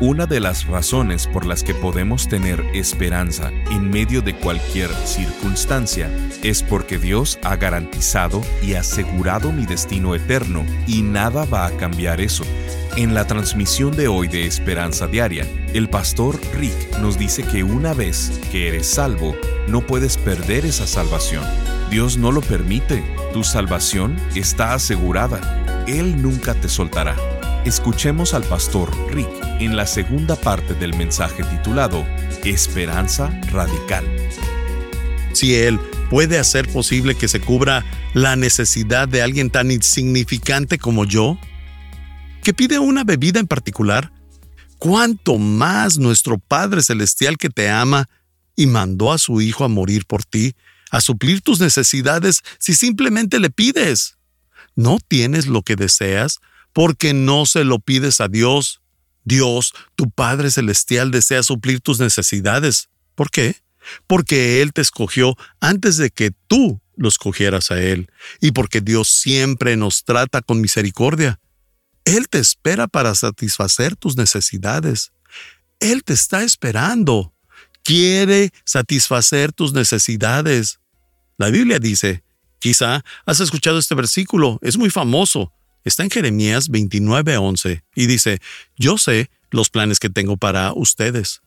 Una 0.00 0.26
de 0.26 0.40
las 0.40 0.66
razones 0.66 1.26
por 1.26 1.46
las 1.46 1.64
que 1.64 1.72
podemos 1.72 2.28
tener 2.28 2.60
esperanza 2.74 3.50
en 3.70 3.88
medio 3.88 4.20
de 4.20 4.36
cualquier 4.36 4.90
circunstancia 5.06 6.10
es 6.42 6.62
porque 6.62 6.98
Dios 6.98 7.38
ha 7.42 7.56
garantizado 7.56 8.42
y 8.62 8.74
asegurado 8.74 9.52
mi 9.52 9.64
destino 9.64 10.14
eterno 10.14 10.66
y 10.86 11.00
nada 11.00 11.46
va 11.46 11.64
a 11.64 11.70
cambiar 11.78 12.20
eso. 12.20 12.44
En 12.96 13.14
la 13.14 13.26
transmisión 13.26 13.96
de 13.96 14.06
hoy 14.06 14.28
de 14.28 14.44
Esperanza 14.44 15.06
Diaria, 15.06 15.46
el 15.72 15.88
pastor 15.88 16.38
Rick 16.52 16.98
nos 16.98 17.18
dice 17.18 17.42
que 17.42 17.64
una 17.64 17.94
vez 17.94 18.38
que 18.52 18.68
eres 18.68 18.86
salvo, 18.86 19.34
no 19.66 19.80
puedes 19.80 20.18
perder 20.18 20.66
esa 20.66 20.86
salvación. 20.86 21.44
Dios 21.90 22.18
no 22.18 22.32
lo 22.32 22.42
permite. 22.42 23.02
Tu 23.32 23.44
salvación 23.44 24.16
está 24.34 24.74
asegurada. 24.74 25.84
Él 25.86 26.20
nunca 26.20 26.52
te 26.52 26.68
soltará. 26.68 27.16
Escuchemos 27.66 28.32
al 28.32 28.44
pastor 28.44 28.96
Rick 29.12 29.26
en 29.58 29.74
la 29.74 29.88
segunda 29.88 30.36
parte 30.36 30.72
del 30.74 30.94
mensaje 30.94 31.42
titulado 31.42 32.06
Esperanza 32.44 33.28
Radical. 33.50 34.04
Si 35.32 35.56
Él 35.56 35.80
puede 36.08 36.38
hacer 36.38 36.72
posible 36.72 37.16
que 37.16 37.26
se 37.26 37.40
cubra 37.40 37.84
la 38.14 38.36
necesidad 38.36 39.08
de 39.08 39.20
alguien 39.20 39.50
tan 39.50 39.72
insignificante 39.72 40.78
como 40.78 41.06
yo, 41.06 41.40
que 42.44 42.54
pide 42.54 42.78
una 42.78 43.02
bebida 43.02 43.40
en 43.40 43.48
particular, 43.48 44.12
¿cuánto 44.78 45.36
más 45.36 45.98
nuestro 45.98 46.38
Padre 46.38 46.84
Celestial 46.84 47.36
que 47.36 47.50
te 47.50 47.68
ama 47.68 48.08
y 48.54 48.66
mandó 48.66 49.12
a 49.12 49.18
su 49.18 49.40
Hijo 49.40 49.64
a 49.64 49.68
morir 49.68 50.06
por 50.06 50.24
ti, 50.24 50.54
a 50.92 51.00
suplir 51.00 51.40
tus 51.40 51.58
necesidades 51.58 52.42
si 52.60 52.74
simplemente 52.74 53.40
le 53.40 53.50
pides? 53.50 54.18
¿No 54.76 54.98
tienes 55.08 55.48
lo 55.48 55.62
que 55.62 55.74
deseas? 55.74 56.38
Porque 56.76 57.14
no 57.14 57.46
se 57.46 57.64
lo 57.64 57.78
pides 57.78 58.20
a 58.20 58.28
Dios. 58.28 58.82
Dios, 59.24 59.72
tu 59.94 60.10
Padre 60.10 60.50
Celestial, 60.50 61.10
desea 61.10 61.42
suplir 61.42 61.80
tus 61.80 62.00
necesidades. 62.00 62.90
¿Por 63.14 63.30
qué? 63.30 63.56
Porque 64.06 64.60
Él 64.60 64.74
te 64.74 64.82
escogió 64.82 65.38
antes 65.58 65.96
de 65.96 66.10
que 66.10 66.32
tú 66.48 66.82
lo 66.94 67.08
escogieras 67.08 67.70
a 67.70 67.80
Él, 67.80 68.10
y 68.42 68.50
porque 68.50 68.82
Dios 68.82 69.08
siempre 69.08 69.78
nos 69.78 70.04
trata 70.04 70.42
con 70.42 70.60
misericordia. 70.60 71.40
Él 72.04 72.28
te 72.28 72.40
espera 72.40 72.88
para 72.88 73.14
satisfacer 73.14 73.96
tus 73.96 74.18
necesidades. 74.18 75.12
Él 75.80 76.04
te 76.04 76.12
está 76.12 76.42
esperando. 76.42 77.32
Quiere 77.84 78.52
satisfacer 78.66 79.54
tus 79.54 79.72
necesidades. 79.72 80.78
La 81.38 81.48
Biblia 81.48 81.78
dice, 81.78 82.22
quizá 82.58 83.02
has 83.24 83.40
escuchado 83.40 83.78
este 83.78 83.94
versículo, 83.94 84.58
es 84.60 84.76
muy 84.76 84.90
famoso. 84.90 85.54
Está 85.86 86.02
en 86.02 86.10
Jeremías 86.10 86.68
29:11 86.68 87.84
y 87.94 88.06
dice, 88.06 88.40
yo 88.76 88.98
sé 88.98 89.30
los 89.52 89.70
planes 89.70 90.00
que 90.00 90.10
tengo 90.10 90.36
para 90.36 90.72
ustedes, 90.72 91.42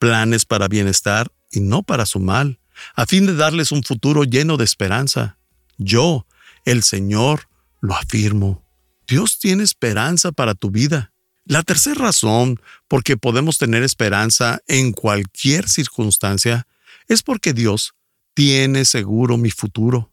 planes 0.00 0.44
para 0.44 0.66
bienestar 0.66 1.30
y 1.52 1.60
no 1.60 1.84
para 1.84 2.04
su 2.04 2.18
mal, 2.18 2.58
a 2.96 3.06
fin 3.06 3.24
de 3.24 3.36
darles 3.36 3.70
un 3.70 3.84
futuro 3.84 4.24
lleno 4.24 4.56
de 4.56 4.64
esperanza. 4.64 5.38
Yo, 5.78 6.26
el 6.64 6.82
Señor, 6.82 7.48
lo 7.80 7.94
afirmo. 7.94 8.64
Dios 9.06 9.38
tiene 9.38 9.62
esperanza 9.62 10.32
para 10.32 10.56
tu 10.56 10.72
vida. 10.72 11.12
La 11.44 11.62
tercera 11.62 11.94
razón 11.94 12.60
por 12.88 13.04
que 13.04 13.16
podemos 13.16 13.58
tener 13.58 13.84
esperanza 13.84 14.58
en 14.66 14.90
cualquier 14.90 15.68
circunstancia 15.68 16.66
es 17.06 17.22
porque 17.22 17.52
Dios 17.52 17.94
tiene 18.34 18.86
seguro 18.86 19.36
mi 19.36 19.52
futuro. 19.52 20.10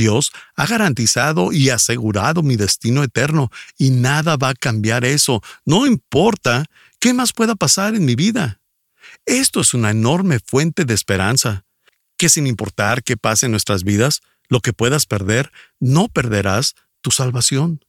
Dios 0.00 0.32
ha 0.56 0.66
garantizado 0.66 1.52
y 1.52 1.68
asegurado 1.68 2.42
mi 2.42 2.56
destino 2.56 3.02
eterno 3.02 3.50
y 3.76 3.90
nada 3.90 4.38
va 4.38 4.48
a 4.48 4.54
cambiar 4.54 5.04
eso, 5.04 5.42
no 5.66 5.86
importa 5.86 6.64
qué 6.98 7.12
más 7.12 7.34
pueda 7.34 7.54
pasar 7.54 7.94
en 7.94 8.06
mi 8.06 8.14
vida. 8.14 8.60
Esto 9.26 9.60
es 9.60 9.74
una 9.74 9.90
enorme 9.90 10.38
fuente 10.40 10.86
de 10.86 10.94
esperanza, 10.94 11.66
que 12.16 12.30
sin 12.30 12.46
importar 12.46 13.02
qué 13.02 13.18
pase 13.18 13.44
en 13.44 13.52
nuestras 13.52 13.84
vidas, 13.84 14.22
lo 14.48 14.60
que 14.60 14.72
puedas 14.72 15.04
perder, 15.04 15.52
no 15.80 16.08
perderás 16.08 16.76
tu 17.02 17.10
salvación. 17.10 17.84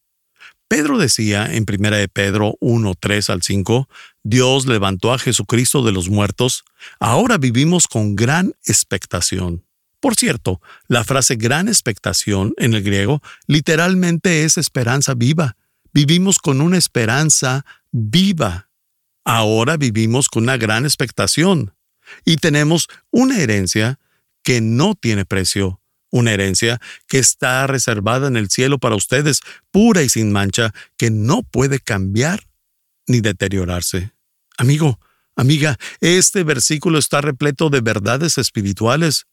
Pedro 0.67 0.97
decía 0.97 1.45
en 1.45 1.65
1 1.65 1.91
de 1.95 2.09
Pedro 2.09 2.55
1, 2.59 2.93
3 2.99 3.29
al 3.29 3.41
5, 3.41 3.87
Dios 4.23 4.65
levantó 4.65 5.13
a 5.13 5.19
Jesucristo 5.19 5.81
de 5.83 5.93
los 5.93 6.09
muertos, 6.09 6.65
ahora 6.99 7.37
vivimos 7.37 7.87
con 7.87 8.17
gran 8.17 8.53
expectación. 8.65 9.63
Por 10.01 10.15
cierto, 10.15 10.61
la 10.87 11.03
frase 11.03 11.35
gran 11.35 11.67
expectación 11.67 12.53
en 12.57 12.73
el 12.73 12.81
griego 12.81 13.21
literalmente 13.45 14.43
es 14.43 14.57
esperanza 14.57 15.13
viva. 15.13 15.55
Vivimos 15.93 16.39
con 16.39 16.59
una 16.59 16.77
esperanza 16.77 17.65
viva. 17.91 18.69
Ahora 19.23 19.77
vivimos 19.77 20.27
con 20.27 20.43
una 20.43 20.57
gran 20.57 20.85
expectación 20.85 21.75
y 22.25 22.37
tenemos 22.37 22.87
una 23.11 23.39
herencia 23.39 23.99
que 24.41 24.59
no 24.59 24.95
tiene 24.95 25.23
precio, 25.23 25.79
una 26.09 26.31
herencia 26.31 26.81
que 27.07 27.19
está 27.19 27.67
reservada 27.67 28.27
en 28.27 28.37
el 28.37 28.49
cielo 28.49 28.79
para 28.79 28.95
ustedes, 28.95 29.41
pura 29.69 30.01
y 30.01 30.09
sin 30.09 30.31
mancha, 30.31 30.73
que 30.97 31.11
no 31.11 31.43
puede 31.43 31.79
cambiar 31.79 32.47
ni 33.05 33.21
deteriorarse. 33.21 34.13
Amigo, 34.57 34.99
amiga, 35.35 35.77
este 35.99 36.43
versículo 36.43 36.97
está 36.97 37.21
repleto 37.21 37.69
de 37.69 37.81
verdades 37.81 38.39
espirituales 38.39 39.27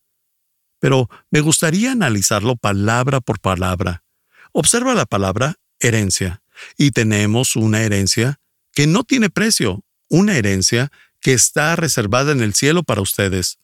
pero 0.78 1.08
me 1.30 1.40
gustaría 1.40 1.92
analizarlo 1.92 2.56
palabra 2.56 3.20
por 3.20 3.40
palabra. 3.40 4.04
Observa 4.52 4.94
la 4.94 5.06
palabra 5.06 5.56
herencia, 5.80 6.42
y 6.76 6.90
tenemos 6.90 7.56
una 7.56 7.82
herencia 7.82 8.40
que 8.72 8.86
no 8.86 9.04
tiene 9.04 9.30
precio, 9.30 9.84
una 10.08 10.36
herencia 10.36 10.90
que 11.20 11.32
está 11.32 11.76
reservada 11.76 12.32
en 12.32 12.40
el 12.40 12.54
cielo 12.54 12.82
para 12.82 13.00
ustedes. 13.00 13.58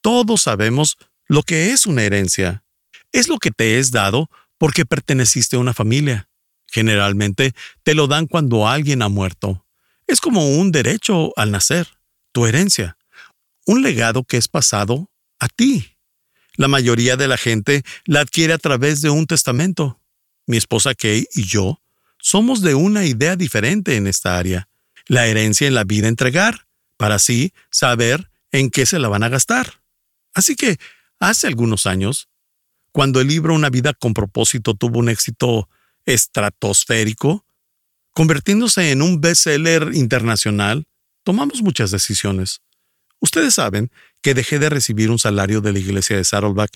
Todos 0.00 0.42
sabemos 0.42 0.96
lo 1.26 1.42
que 1.42 1.72
es 1.72 1.86
una 1.86 2.02
herencia. 2.02 2.64
Es 3.12 3.28
lo 3.28 3.38
que 3.38 3.50
te 3.50 3.78
es 3.78 3.90
dado 3.90 4.30
porque 4.58 4.86
perteneciste 4.86 5.56
a 5.56 5.60
una 5.60 5.74
familia. 5.74 6.28
Generalmente 6.68 7.54
te 7.82 7.94
lo 7.94 8.06
dan 8.06 8.26
cuando 8.26 8.68
alguien 8.68 9.02
ha 9.02 9.08
muerto. 9.08 9.66
Es 10.06 10.20
como 10.20 10.48
un 10.58 10.70
derecho 10.72 11.32
al 11.36 11.50
nacer, 11.50 11.98
tu 12.32 12.46
herencia, 12.46 12.96
un 13.64 13.82
legado 13.82 14.22
que 14.24 14.36
es 14.36 14.46
pasado 14.48 15.10
a 15.40 15.48
ti. 15.48 15.95
La 16.56 16.68
mayoría 16.68 17.16
de 17.16 17.28
la 17.28 17.36
gente 17.36 17.84
la 18.04 18.20
adquiere 18.20 18.52
a 18.52 18.58
través 18.58 19.02
de 19.02 19.10
un 19.10 19.26
testamento. 19.26 20.00
Mi 20.46 20.56
esposa 20.56 20.94
Kay 20.94 21.26
y 21.34 21.44
yo 21.44 21.80
somos 22.18 22.60
de 22.62 22.74
una 22.74 23.04
idea 23.04 23.36
diferente 23.36 23.96
en 23.96 24.06
esta 24.06 24.38
área. 24.38 24.68
La 25.06 25.26
herencia 25.26 25.66
en 25.66 25.74
la 25.74 25.84
vida 25.84 26.08
entregar, 26.08 26.66
para 26.96 27.16
así 27.16 27.52
saber 27.70 28.30
en 28.50 28.70
qué 28.70 28.86
se 28.86 28.98
la 28.98 29.08
van 29.08 29.22
a 29.22 29.28
gastar. 29.28 29.80
Así 30.34 30.56
que, 30.56 30.78
hace 31.20 31.46
algunos 31.46 31.86
años, 31.86 32.28
cuando 32.90 33.20
el 33.20 33.28
libro 33.28 33.54
Una 33.54 33.70
vida 33.70 33.92
con 33.92 34.14
propósito 34.14 34.74
tuvo 34.74 34.98
un 34.98 35.08
éxito 35.08 35.68
estratosférico, 36.06 37.44
convirtiéndose 38.12 38.90
en 38.90 39.02
un 39.02 39.20
bestseller 39.20 39.90
internacional, 39.92 40.86
tomamos 41.22 41.62
muchas 41.62 41.90
decisiones. 41.90 42.62
Ustedes 43.20 43.54
saben 43.54 43.90
que 44.26 44.34
dejé 44.34 44.58
de 44.58 44.68
recibir 44.68 45.12
un 45.12 45.20
salario 45.20 45.60
de 45.60 45.72
la 45.72 45.78
iglesia 45.78 46.16
de 46.16 46.24
Saddleback 46.24 46.72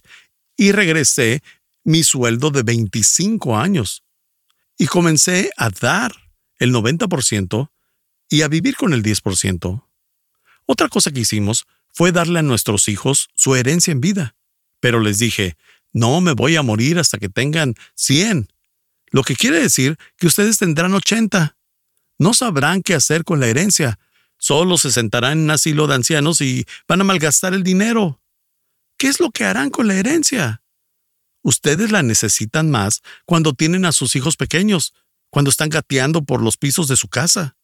y 0.56 0.70
regresé 0.70 1.42
mi 1.82 2.04
sueldo 2.04 2.52
de 2.52 2.62
25 2.62 3.58
años. 3.58 4.04
Y 4.78 4.86
comencé 4.86 5.50
a 5.56 5.68
dar 5.68 6.12
el 6.60 6.72
90% 6.72 7.72
y 8.28 8.42
a 8.42 8.48
vivir 8.48 8.76
con 8.76 8.92
el 8.92 9.02
10%. 9.02 9.84
Otra 10.64 10.88
cosa 10.88 11.10
que 11.10 11.18
hicimos 11.18 11.66
fue 11.92 12.12
darle 12.12 12.38
a 12.38 12.42
nuestros 12.42 12.86
hijos 12.86 13.30
su 13.34 13.56
herencia 13.56 13.90
en 13.90 14.00
vida. 14.00 14.36
Pero 14.78 15.00
les 15.00 15.18
dije, 15.18 15.56
no 15.92 16.20
me 16.20 16.34
voy 16.34 16.54
a 16.54 16.62
morir 16.62 17.00
hasta 17.00 17.18
que 17.18 17.28
tengan 17.28 17.74
100. 17.96 18.46
Lo 19.10 19.24
que 19.24 19.34
quiere 19.34 19.58
decir 19.58 19.98
que 20.18 20.28
ustedes 20.28 20.58
tendrán 20.58 20.94
80. 20.94 21.56
No 22.16 22.32
sabrán 22.32 22.82
qué 22.82 22.94
hacer 22.94 23.24
con 23.24 23.40
la 23.40 23.48
herencia, 23.48 23.98
Solo 24.40 24.78
se 24.78 24.90
sentarán 24.90 25.32
en 25.32 25.44
un 25.44 25.50
asilo 25.50 25.86
de 25.86 25.94
ancianos 25.94 26.40
y 26.40 26.64
van 26.88 27.02
a 27.02 27.04
malgastar 27.04 27.52
el 27.52 27.62
dinero. 27.62 28.22
¿Qué 28.96 29.08
es 29.08 29.20
lo 29.20 29.30
que 29.30 29.44
harán 29.44 29.68
con 29.68 29.86
la 29.86 29.94
herencia? 29.94 30.62
Ustedes 31.42 31.92
la 31.92 32.02
necesitan 32.02 32.70
más 32.70 33.02
cuando 33.26 33.52
tienen 33.52 33.84
a 33.84 33.92
sus 33.92 34.16
hijos 34.16 34.36
pequeños, 34.36 34.94
cuando 35.28 35.50
están 35.50 35.68
gateando 35.68 36.22
por 36.22 36.42
los 36.42 36.56
pisos 36.56 36.88
de 36.88 36.96
su 36.96 37.08
casa. 37.08 37.56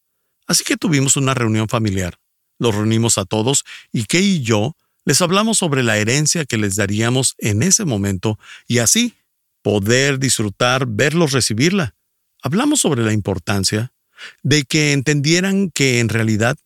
Así 0.47 0.65
que 0.65 0.77
tuvimos 0.77 1.17
una 1.17 1.33
reunión 1.33 1.67
familiar. 1.67 2.19
Los 2.59 2.75
reunimos 2.75 3.17
a 3.17 3.25
todos 3.25 3.65
y 3.91 4.05
Kay 4.05 4.25
y 4.25 4.43
yo 4.43 4.77
les 5.07 5.23
hablamos 5.23 5.57
sobre 5.57 5.83
la 5.83 5.97
herencia 5.97 6.45
que 6.45 6.59
les 6.59 6.77
daríamos 6.77 7.37
en 7.39 7.63
ese 7.63 7.87
momento 7.87 8.39
y 8.69 8.79
así 8.79 9.15
poder 9.63 10.19
disfrutar, 10.19 10.85
verlos 10.87 11.33
recibirla. 11.33 11.95
Hablamos 12.43 12.81
sobre 12.81 13.03
la 13.03 13.15
importancia 13.15 13.95
de 14.43 14.65
que 14.65 14.93
entendieran 14.93 15.71
que 15.71 16.01
en 16.01 16.09
realidad 16.11 16.57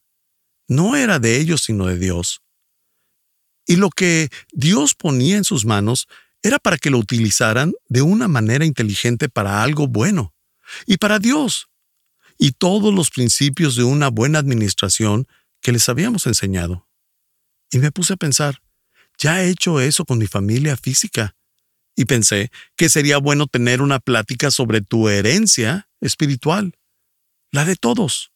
no 0.70 0.94
era 0.94 1.18
de 1.18 1.38
ellos 1.38 1.62
sino 1.62 1.86
de 1.86 1.98
Dios. 1.98 2.42
Y 3.66 3.76
lo 3.76 3.90
que 3.90 4.28
Dios 4.52 4.94
ponía 4.94 5.36
en 5.36 5.44
sus 5.44 5.64
manos 5.64 6.06
era 6.42 6.60
para 6.60 6.78
que 6.78 6.90
lo 6.90 6.98
utilizaran 6.98 7.72
de 7.88 8.02
una 8.02 8.28
manera 8.28 8.64
inteligente 8.64 9.28
para 9.28 9.64
algo 9.64 9.88
bueno 9.88 10.32
y 10.86 10.96
para 10.96 11.18
Dios, 11.18 11.66
y 12.38 12.52
todos 12.52 12.94
los 12.94 13.10
principios 13.10 13.74
de 13.74 13.82
una 13.82 14.08
buena 14.08 14.38
administración 14.38 15.26
que 15.60 15.72
les 15.72 15.88
habíamos 15.88 16.26
enseñado. 16.26 16.88
Y 17.72 17.78
me 17.78 17.90
puse 17.90 18.12
a 18.12 18.16
pensar, 18.16 18.62
ya 19.18 19.42
he 19.42 19.50
hecho 19.50 19.80
eso 19.80 20.04
con 20.04 20.18
mi 20.18 20.28
familia 20.28 20.76
física, 20.76 21.34
y 21.96 22.04
pensé 22.04 22.50
que 22.76 22.88
sería 22.88 23.18
bueno 23.18 23.48
tener 23.48 23.82
una 23.82 23.98
plática 23.98 24.52
sobre 24.52 24.80
tu 24.80 25.08
herencia 25.08 25.88
espiritual, 26.00 26.78
la 27.50 27.64
de 27.64 27.74
todos, 27.74 28.29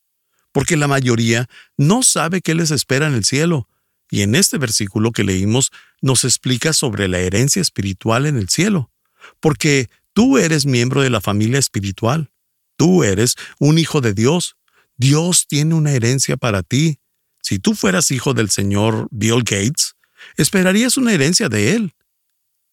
porque 0.54 0.76
la 0.76 0.86
mayoría 0.86 1.48
no 1.76 2.04
sabe 2.04 2.40
qué 2.40 2.54
les 2.54 2.70
espera 2.70 3.08
en 3.08 3.14
el 3.14 3.24
cielo, 3.24 3.68
y 4.08 4.22
en 4.22 4.36
este 4.36 4.56
versículo 4.56 5.10
que 5.10 5.24
leímos 5.24 5.72
nos 6.00 6.24
explica 6.24 6.72
sobre 6.72 7.08
la 7.08 7.18
herencia 7.18 7.60
espiritual 7.60 8.24
en 8.24 8.36
el 8.36 8.48
cielo, 8.48 8.92
porque 9.40 9.90
tú 10.12 10.38
eres 10.38 10.64
miembro 10.64 11.02
de 11.02 11.10
la 11.10 11.20
familia 11.20 11.58
espiritual, 11.58 12.30
tú 12.76 13.02
eres 13.02 13.34
un 13.58 13.78
hijo 13.78 14.00
de 14.00 14.14
Dios, 14.14 14.56
Dios 14.96 15.48
tiene 15.48 15.74
una 15.74 15.90
herencia 15.90 16.36
para 16.36 16.62
ti. 16.62 17.00
Si 17.42 17.58
tú 17.58 17.74
fueras 17.74 18.12
hijo 18.12 18.32
del 18.32 18.48
señor 18.48 19.08
Bill 19.10 19.42
Gates, 19.42 19.96
esperarías 20.36 20.96
una 20.96 21.12
herencia 21.12 21.48
de 21.48 21.74
él. 21.74 21.94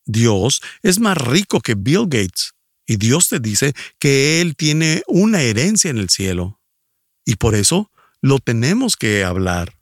Dios 0.06 0.62
es 0.84 1.00
más 1.00 1.18
rico 1.18 1.62
que 1.62 1.74
Bill 1.74 2.04
Gates, 2.04 2.54
y 2.86 2.98
Dios 2.98 3.28
te 3.28 3.40
dice 3.40 3.74
que 3.98 4.40
Él 4.40 4.56
tiene 4.56 5.02
una 5.08 5.42
herencia 5.42 5.90
en 5.90 5.98
el 5.98 6.10
cielo. 6.10 6.61
Y 7.26 7.36
por 7.36 7.56
eso 7.56 7.92
lo 8.22 8.40
tenemos 8.40 8.96
que 8.98 9.24
hablar. 9.24 9.78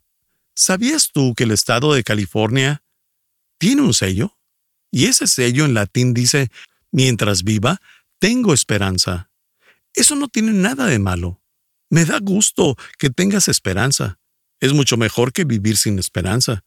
¿Sabías 0.54 1.10
tú 1.12 1.34
que 1.34 1.44
el 1.44 1.52
estado 1.52 1.94
de 1.94 2.04
California 2.04 2.82
tiene 3.58 3.82
un 3.82 3.94
sello? 3.94 4.36
Y 4.90 5.06
ese 5.06 5.26
sello 5.26 5.64
en 5.64 5.74
latín 5.74 6.14
dice, 6.14 6.50
mientras 6.90 7.44
viva, 7.44 7.80
tengo 8.18 8.52
esperanza. 8.52 9.30
Eso 9.94 10.16
no 10.16 10.28
tiene 10.28 10.52
nada 10.52 10.86
de 10.86 10.98
malo. 10.98 11.40
Me 11.88 12.04
da 12.04 12.18
gusto 12.20 12.76
que 12.98 13.10
tengas 13.10 13.48
esperanza. 13.48 14.18
Es 14.60 14.72
mucho 14.72 14.96
mejor 14.96 15.32
que 15.32 15.44
vivir 15.44 15.76
sin 15.76 15.98
esperanza. 15.98 16.64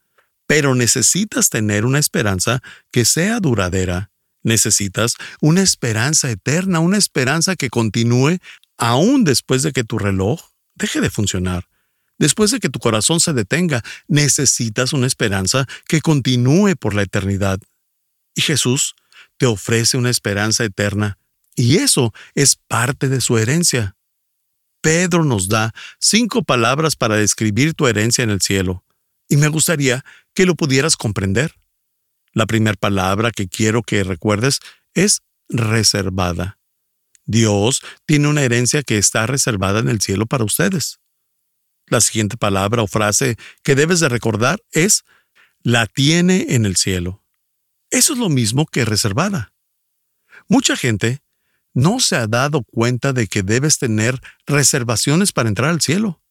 Pero 0.48 0.76
necesitas 0.76 1.50
tener 1.50 1.86
una 1.86 2.00
esperanza 2.00 2.62
que 2.92 3.06
sea 3.06 3.40
duradera. 3.40 4.12
Necesitas 4.42 5.16
una 5.40 5.62
esperanza 5.62 6.30
eterna, 6.30 6.80
una 6.80 6.98
esperanza 6.98 7.56
que 7.56 7.70
continúe 7.70 8.40
aún 8.78 9.24
después 9.24 9.64
de 9.64 9.72
que 9.72 9.84
tu 9.84 9.98
reloj 9.98 10.53
deje 10.84 11.00
de 11.00 11.10
funcionar. 11.10 11.70
Después 12.20 12.52
de 12.52 12.60
que 12.60 12.70
tu 12.70 12.80
corazón 12.80 13.22
se 13.22 13.32
detenga, 13.32 13.82
necesitas 14.10 14.92
una 14.92 15.08
esperanza 15.08 15.66
que 15.88 16.02
continúe 16.02 16.76
por 16.76 16.94
la 16.94 17.04
eternidad. 17.04 17.58
Y 18.36 18.42
Jesús 18.42 18.94
te 19.38 19.46
ofrece 19.46 19.96
una 19.98 20.10
esperanza 20.10 20.66
eterna, 20.66 21.18
y 21.56 21.78
eso 21.78 22.14
es 22.36 22.56
parte 22.56 23.08
de 23.08 23.22
su 23.22 23.38
herencia. 23.38 23.96
Pedro 24.82 25.24
nos 25.24 25.48
da 25.48 25.74
cinco 26.00 26.44
palabras 26.44 26.98
para 26.98 27.16
describir 27.16 27.74
tu 27.74 27.88
herencia 27.88 28.24
en 28.24 28.30
el 28.30 28.42
cielo, 28.42 28.84
y 29.30 29.38
me 29.38 29.48
gustaría 29.48 30.04
que 30.34 30.46
lo 30.46 30.56
pudieras 30.56 30.98
comprender. 30.98 31.56
La 32.34 32.46
primera 32.46 32.76
palabra 32.76 33.32
que 33.32 33.48
quiero 33.48 33.84
que 33.84 34.04
recuerdes 34.04 34.60
es 34.94 35.22
reservada. 35.48 36.58
Dios 37.26 37.82
tiene 38.06 38.28
una 38.28 38.44
herencia 38.44 38.84
que 38.84 38.98
está 38.98 39.26
reservada 39.26 39.80
en 39.80 39.90
el 39.90 40.02
cielo 40.02 40.26
para 40.26 40.44
ustedes. 40.44 41.00
La 41.88 42.02
siguiente 42.02 42.38
palabra 42.38 42.82
o 42.82 42.88
frase 42.88 43.38
que 43.64 43.76
debes 43.76 44.00
de 44.00 44.10
recordar 44.10 44.62
es 44.72 45.04
la 45.62 45.86
tiene 45.86 46.48
en 46.50 46.66
el 46.66 46.76
cielo. 46.76 47.24
Eso 47.90 48.14
es 48.14 48.20
lo 48.20 48.30
mismo 48.30 48.66
que 48.66 48.86
reservada. 48.86 49.54
Mucha 50.48 50.76
gente 50.76 51.22
no 51.74 52.00
se 52.00 52.16
ha 52.16 52.28
dado 52.28 52.64
cuenta 52.64 53.14
de 53.14 53.28
que 53.28 53.44
debes 53.44 53.78
tener 53.78 54.20
reservaciones 54.46 55.32
para 55.32 55.50
entrar 55.50 55.70
al 55.70 55.82
cielo. 55.82 56.22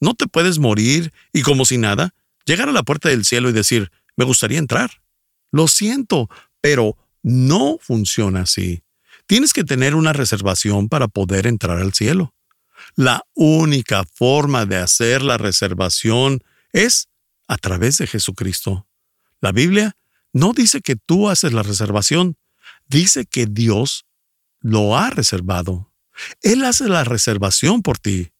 No 0.00 0.14
te 0.14 0.26
puedes 0.26 0.58
morir 0.58 1.12
y 1.32 1.42
como 1.42 1.64
si 1.64 1.78
nada, 1.78 2.14
llegar 2.44 2.68
a 2.68 2.72
la 2.72 2.82
puerta 2.82 3.08
del 3.08 3.24
cielo 3.24 3.50
y 3.50 3.52
decir, 3.52 3.90
me 4.16 4.24
gustaría 4.24 4.58
entrar. 4.58 5.02
Lo 5.50 5.68
siento, 5.68 6.28
pero 6.60 6.96
no 7.22 7.78
funciona 7.80 8.42
así. 8.42 8.82
Tienes 9.30 9.52
que 9.52 9.62
tener 9.62 9.94
una 9.94 10.12
reservación 10.12 10.88
para 10.88 11.06
poder 11.06 11.46
entrar 11.46 11.78
al 11.78 11.92
cielo. 11.94 12.34
La 12.96 13.24
única 13.34 14.02
forma 14.12 14.66
de 14.66 14.78
hacer 14.78 15.22
la 15.22 15.38
reservación 15.38 16.42
es 16.72 17.08
a 17.46 17.56
través 17.56 17.98
de 17.98 18.08
Jesucristo. 18.08 18.88
La 19.40 19.52
Biblia 19.52 19.96
no 20.32 20.52
dice 20.52 20.80
que 20.80 20.96
tú 20.96 21.28
haces 21.28 21.52
la 21.52 21.62
reservación, 21.62 22.38
dice 22.88 23.24
que 23.24 23.46
Dios 23.46 24.04
lo 24.58 24.98
ha 24.98 25.10
reservado. 25.10 25.92
Él 26.42 26.64
hace 26.64 26.88
la 26.88 27.04
reservación 27.04 27.82
por 27.82 27.98
ti. 27.98 28.32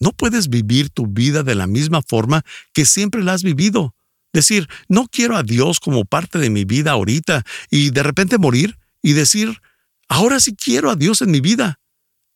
No 0.00 0.10
puedes 0.10 0.48
vivir 0.48 0.90
tu 0.90 1.06
vida 1.06 1.44
de 1.44 1.54
la 1.54 1.68
misma 1.68 2.02
forma 2.02 2.42
que 2.72 2.84
siempre 2.84 3.22
la 3.22 3.34
has 3.34 3.44
vivido. 3.44 3.94
Decir, 4.32 4.68
no 4.88 5.06
quiero 5.06 5.36
a 5.36 5.44
Dios 5.44 5.78
como 5.78 6.04
parte 6.04 6.40
de 6.40 6.50
mi 6.50 6.64
vida 6.64 6.90
ahorita 6.90 7.44
y 7.70 7.90
de 7.90 8.02
repente 8.02 8.38
morir 8.38 8.76
y 9.02 9.12
decir, 9.12 9.60
ahora 10.12 10.40
sí 10.40 10.54
quiero 10.54 10.90
a 10.90 10.96
Dios 10.96 11.22
en 11.22 11.30
mi 11.30 11.40
vida. 11.40 11.80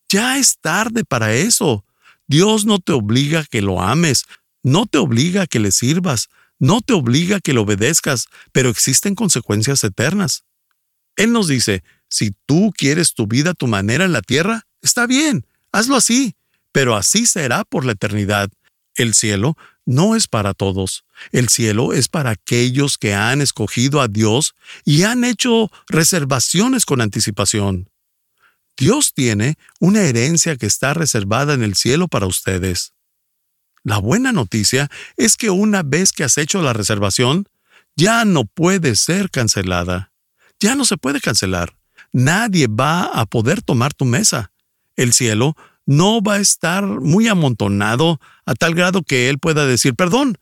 Ya 0.08 0.38
es 0.38 0.58
tarde 0.58 1.04
para 1.04 1.34
eso. 1.34 1.84
Dios 2.26 2.64
no 2.64 2.78
te 2.78 2.92
obliga 2.92 3.40
a 3.40 3.44
que 3.44 3.60
lo 3.60 3.82
ames, 3.82 4.24
no 4.62 4.86
te 4.86 4.98
obliga 4.98 5.42
a 5.42 5.46
que 5.46 5.60
le 5.60 5.70
sirvas, 5.70 6.28
no 6.58 6.80
te 6.80 6.94
obliga 6.94 7.36
a 7.36 7.40
que 7.40 7.52
lo 7.52 7.62
obedezcas, 7.62 8.28
pero 8.52 8.70
existen 8.70 9.14
consecuencias 9.14 9.84
eternas. 9.84 10.44
Él 11.16 11.32
nos 11.32 11.48
dice, 11.48 11.84
si 12.08 12.34
tú 12.46 12.72
quieres 12.74 13.14
tu 13.14 13.26
vida 13.26 13.50
a 13.50 13.54
tu 13.54 13.66
manera 13.66 14.06
en 14.06 14.12
la 14.12 14.22
tierra, 14.22 14.66
está 14.80 15.06
bien, 15.06 15.46
hazlo 15.70 15.96
así, 15.96 16.34
pero 16.72 16.96
así 16.96 17.26
será 17.26 17.64
por 17.64 17.84
la 17.84 17.92
eternidad. 17.92 18.50
El 18.94 19.12
cielo 19.12 19.56
no 19.84 20.16
es 20.16 20.28
para 20.28 20.54
todos. 20.54 21.04
El 21.32 21.48
cielo 21.48 21.92
es 21.92 22.08
para 22.08 22.30
aquellos 22.30 22.98
que 22.98 23.14
han 23.14 23.40
escogido 23.40 24.00
a 24.00 24.08
Dios 24.08 24.54
y 24.84 25.02
han 25.02 25.24
hecho 25.24 25.70
reservaciones 25.88 26.84
con 26.84 27.00
anticipación. 27.00 27.90
Dios 28.76 29.14
tiene 29.14 29.56
una 29.80 30.02
herencia 30.02 30.56
que 30.56 30.66
está 30.66 30.94
reservada 30.94 31.54
en 31.54 31.62
el 31.62 31.74
cielo 31.74 32.08
para 32.08 32.26
ustedes. 32.26 32.92
La 33.84 33.98
buena 33.98 34.32
noticia 34.32 34.90
es 35.16 35.36
que 35.36 35.48
una 35.50 35.82
vez 35.82 36.12
que 36.12 36.24
has 36.24 36.36
hecho 36.38 36.60
la 36.60 36.72
reservación, 36.72 37.48
ya 37.94 38.24
no 38.24 38.44
puede 38.44 38.96
ser 38.96 39.30
cancelada. 39.30 40.12
Ya 40.60 40.74
no 40.74 40.84
se 40.84 40.96
puede 40.96 41.20
cancelar. 41.20 41.76
Nadie 42.12 42.66
va 42.68 43.04
a 43.04 43.26
poder 43.26 43.62
tomar 43.62 43.94
tu 43.94 44.04
mesa. 44.04 44.52
El 44.96 45.12
cielo 45.12 45.56
no 45.86 46.20
va 46.20 46.34
a 46.34 46.40
estar 46.40 46.84
muy 46.84 47.28
amontonado 47.28 48.20
a 48.44 48.54
tal 48.54 48.74
grado 48.74 49.02
que 49.02 49.28
él 49.28 49.38
pueda 49.38 49.66
decir, 49.66 49.94
perdón, 49.94 50.36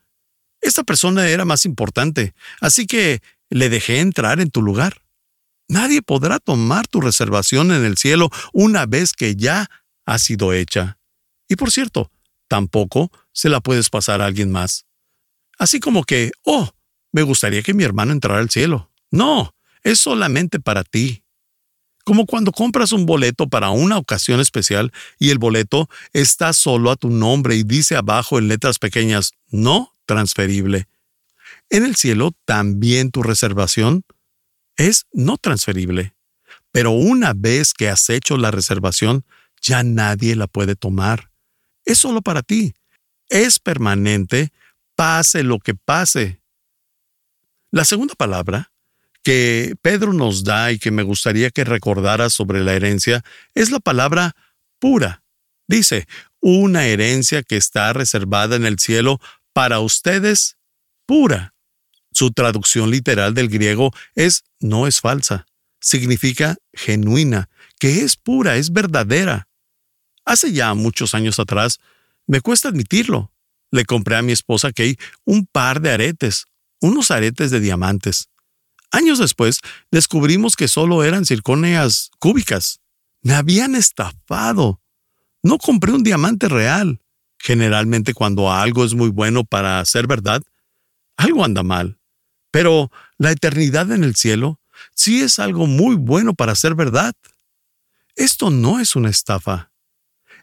esta 0.64 0.83
persona 0.83 1.28
era 1.28 1.44
más 1.44 1.66
importante, 1.66 2.35
así 2.61 2.87
que 2.87 3.21
le 3.50 3.68
dejé 3.68 4.00
entrar 4.00 4.40
en 4.40 4.50
tu 4.50 4.62
lugar. 4.62 5.02
Nadie 5.68 6.02
podrá 6.02 6.38
tomar 6.38 6.87
tu 6.88 7.00
reservación 7.00 7.71
en 7.71 7.85
el 7.85 7.97
cielo 7.97 8.30
una 8.52 8.87
vez 8.87 9.12
que 9.12 9.37
ya 9.37 9.68
ha 10.06 10.18
sido 10.18 10.52
hecha. 10.52 10.99
Y 11.49 11.56
por 11.56 11.71
cierto, 11.71 12.11
tampoco 12.49 13.11
se 13.33 13.49
la 13.49 13.61
puedes 13.61 13.90
pasar 13.90 14.21
a 14.21 14.26
alguien 14.26 14.50
más. 14.50 14.87
Así 15.59 15.80
como 15.80 16.04
que, 16.04 16.33
oh, 16.42 16.71
me 17.12 17.23
gustaría 17.23 17.62
que 17.62 17.75
mi 17.75 17.85
hermano 17.85 18.12
entrara 18.12 18.40
al 18.40 18.50
cielo. 18.50 18.90
No, 19.11 19.54
es 19.83 20.00
solamente 20.00 20.61
para 20.61 20.83
ti. 20.83 21.24
Como 22.04 22.26
cuando 22.26 22.52
compras 22.52 22.92
un 22.92 23.06
boleto 23.06 23.49
para 23.49 23.70
una 23.70 23.96
ocasión 23.96 24.38
especial 24.38 24.92
y 25.18 25.30
el 25.30 25.38
boleto 25.38 25.88
está 26.12 26.52
solo 26.52 26.90
a 26.90 26.96
tu 26.96 27.08
nombre 27.08 27.56
y 27.56 27.62
dice 27.62 27.96
abajo 27.96 28.38
en 28.38 28.49
letras 28.49 28.78
pequeñas, 28.78 29.32
no 29.49 29.92
transferible. 30.04 30.87
En 31.70 31.84
el 31.84 31.96
cielo 31.96 32.32
también 32.44 33.11
tu 33.11 33.23
reservación 33.23 34.04
es 34.76 35.06
no 35.12 35.38
transferible. 35.38 36.14
Pero 36.73 36.90
una 36.90 37.32
vez 37.34 37.73
que 37.73 37.88
has 37.88 38.11
hecho 38.11 38.37
la 38.37 38.50
reservación, 38.50 39.25
ya 39.62 39.82
nadie 39.82 40.37
la 40.37 40.46
puede 40.46 40.76
tomar. 40.76 41.30
Es 41.84 41.99
solo 41.99 42.20
para 42.20 42.42
ti. 42.42 42.75
Es 43.28 43.58
permanente, 43.58 44.52
pase 44.94 45.42
lo 45.42 45.58
que 45.58 45.75
pase. 45.75 46.40
La 47.70 47.84
segunda 47.84 48.14
palabra 48.14 48.74
que 49.25 49.75
Pedro 49.83 50.12
nos 50.12 50.45
da 50.45 50.71
y 50.71 50.78
que 50.78 50.90
me 50.90 51.02
gustaría 51.02 51.50
que 51.50 51.64
recordara 51.64 52.31
sobre 52.31 52.62
la 52.62 52.75
herencia 52.75 53.25
es 53.54 53.71
la 53.71 53.81
palabra 53.81 54.37
pura. 54.78 55.25
Dice, 55.66 56.07
una 56.40 56.87
herencia 56.87 57.43
que 57.43 57.57
está 57.57 57.93
reservada 57.95 58.54
en 58.54 58.66
el 58.66 58.78
cielo 58.78 59.19
para 59.54 59.81
ustedes 59.81 60.59
pura. 61.07 61.54
Su 62.12 62.33
traducción 62.33 62.90
literal 62.90 63.33
del 63.35 63.49
griego 63.49 63.93
es 64.14 64.45
no 64.61 64.87
es 64.87 65.00
falsa. 65.00 65.47
Significa 65.81 66.57
genuina, 66.75 67.49
que 67.78 68.02
es 68.02 68.16
pura, 68.16 68.57
es 68.57 68.73
verdadera. 68.73 69.49
Hace 70.26 70.52
ya 70.52 70.75
muchos 70.75 71.14
años 71.14 71.38
atrás, 71.40 71.81
me 72.26 72.40
cuesta 72.40 72.69
admitirlo, 72.69 73.33
le 73.71 73.85
compré 73.85 74.16
a 74.16 74.23
mi 74.23 74.33
esposa 74.33 74.73
Kay 74.73 74.97
un 75.25 75.47
par 75.47 75.81
de 75.81 75.90
aretes, 75.90 76.45
unos 76.81 77.11
aretes 77.11 77.50
de 77.50 77.61
diamantes. 77.61 78.28
Años 78.94 79.18
después, 79.18 79.58
descubrimos 79.90 80.54
que 80.54 80.68
solo 80.68 81.02
eran 81.02 81.24
circóneas 81.24 82.12
cúbicas. 82.20 82.78
Me 83.22 83.34
habían 83.34 83.74
estafado. 83.74 84.80
No 85.42 85.58
compré 85.58 85.90
un 85.90 86.04
diamante 86.04 86.48
real. 86.48 87.00
Generalmente 87.36 88.14
cuando 88.14 88.52
algo 88.52 88.84
es 88.84 88.94
muy 88.94 89.08
bueno 89.08 89.42
para 89.42 89.84
ser 89.84 90.06
verdad, 90.06 90.44
algo 91.16 91.44
anda 91.44 91.64
mal. 91.64 91.98
Pero 92.52 92.92
la 93.18 93.32
eternidad 93.32 93.90
en 93.90 94.04
el 94.04 94.14
cielo 94.14 94.60
sí 94.94 95.22
es 95.22 95.40
algo 95.40 95.66
muy 95.66 95.96
bueno 95.96 96.34
para 96.34 96.54
ser 96.54 96.76
verdad. 96.76 97.14
Esto 98.14 98.50
no 98.50 98.78
es 98.78 98.94
una 98.94 99.10
estafa. 99.10 99.72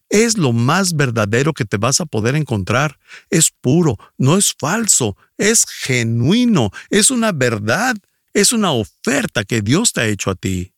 Es 0.09 0.37
lo 0.37 0.51
más 0.51 0.97
verdadero 0.97 1.53
que 1.53 1.63
te 1.63 1.77
vas 1.77 2.01
a 2.01 2.05
poder 2.05 2.35
encontrar. 2.35 2.99
Es 3.29 3.49
puro, 3.49 3.97
no 4.17 4.37
es 4.37 4.53
falso, 4.59 5.15
es 5.37 5.65
genuino, 5.65 6.69
es 6.89 7.11
una 7.11 7.31
verdad, 7.31 7.95
es 8.33 8.53
una 8.53 8.71
oferta 8.71 9.43
que 9.43 9.61
Dios 9.61 9.93
te 9.93 10.01
ha 10.01 10.07
hecho 10.07 10.31
a 10.31 10.35
ti. 10.35 10.73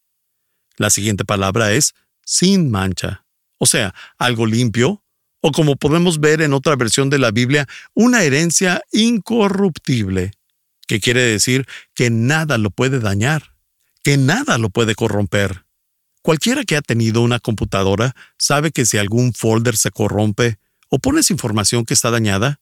La 0.77 0.89
siguiente 0.89 1.25
palabra 1.25 1.72
es 1.72 1.93
sin 2.25 2.72
mancha, 2.72 3.25
o 3.57 3.65
sea, 3.65 3.93
algo 4.17 4.45
limpio, 4.45 5.03
o 5.41 5.51
como 5.51 5.75
podemos 5.75 6.19
ver 6.19 6.41
en 6.41 6.53
otra 6.53 6.75
versión 6.75 7.10
de 7.10 7.19
la 7.19 7.31
Biblia, 7.31 7.67
una 7.93 8.24
herencia 8.24 8.81
incorruptible, 8.91 10.31
que 10.88 11.00
quiere 11.00 11.22
decir 11.22 11.67
que 11.93 12.10
nada 12.10 12.57
lo 12.57 12.72
puede 12.72 13.00
dañar, 13.00 13.55
que 14.03 14.17
nada 14.17 14.57
lo 14.57 14.69
puede 14.69 14.95
corromper. 14.95 15.65
Cualquiera 16.22 16.63
que 16.63 16.77
ha 16.77 16.81
tenido 16.81 17.22
una 17.22 17.39
computadora 17.39 18.15
sabe 18.38 18.72
que 18.72 18.86
si 18.86 18.98
algún 18.98 19.33
folder 19.33 19.75
se 19.75 19.91
corrompe 19.91 20.57
o 20.88 21.00
pones 21.00 21.29
información 21.29 21.83
que 21.83 21.93
está 21.93 22.10
dañada, 22.10 22.62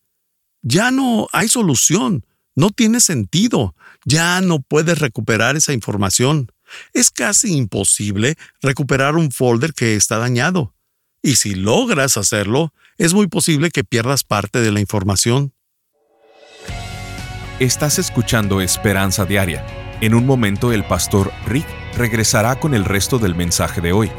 ya 0.63 0.89
no 0.89 1.27
hay 1.31 1.47
solución, 1.47 2.25
no 2.55 2.69
tiene 2.69 2.99
sentido, 2.99 3.75
ya 4.05 4.41
no 4.41 4.61
puedes 4.61 4.99
recuperar 4.99 5.55
esa 5.55 5.73
información. 5.73 6.51
Es 6.93 7.09
casi 7.11 7.55
imposible 7.55 8.35
recuperar 8.61 9.15
un 9.15 9.31
folder 9.31 9.73
que 9.73 9.95
está 9.95 10.17
dañado. 10.17 10.73
Y 11.21 11.35
si 11.35 11.55
logras 11.55 12.17
hacerlo, 12.17 12.73
es 12.97 13.13
muy 13.13 13.27
posible 13.27 13.71
que 13.71 13.83
pierdas 13.83 14.23
parte 14.23 14.61
de 14.61 14.71
la 14.71 14.79
información. 14.79 15.53
Estás 17.59 17.99
escuchando 17.99 18.61
Esperanza 18.61 19.25
Diaria. 19.25 19.65
En 20.01 20.15
un 20.15 20.25
momento 20.25 20.71
el 20.71 20.83
pastor 20.83 21.31
Rick 21.45 21.67
regresará 21.95 22.59
con 22.59 22.73
el 22.73 22.85
resto 22.85 23.19
del 23.19 23.35
mensaje 23.35 23.81
de 23.81 23.91
hoy. 23.91 24.09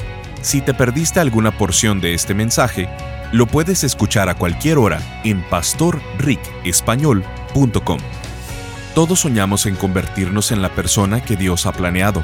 Si 0.43 0.61
te 0.61 0.75
perdiste 0.75 1.19
alguna 1.19 1.59
porción 1.59 2.01
de 2.01 2.15
este 2.15 2.35
mensaje, 2.35 2.89
lo 3.33 3.47
puedes 3.47 3.83
escuchar 3.83 4.29
a 4.29 4.37
cualquier 4.37 4.79
hora 4.79 5.21
en 5.25 5.43
pastorricespañol.com. 5.49 7.99
Todos 8.95 9.21
soñamos 9.21 9.65
en 9.65 9.75
convertirnos 9.75 10.53
en 10.53 10.61
la 10.61 10.69
persona 10.69 11.25
que 11.25 11.37
Dios 11.37 11.65
ha 11.65 11.73
planeado. 11.73 12.23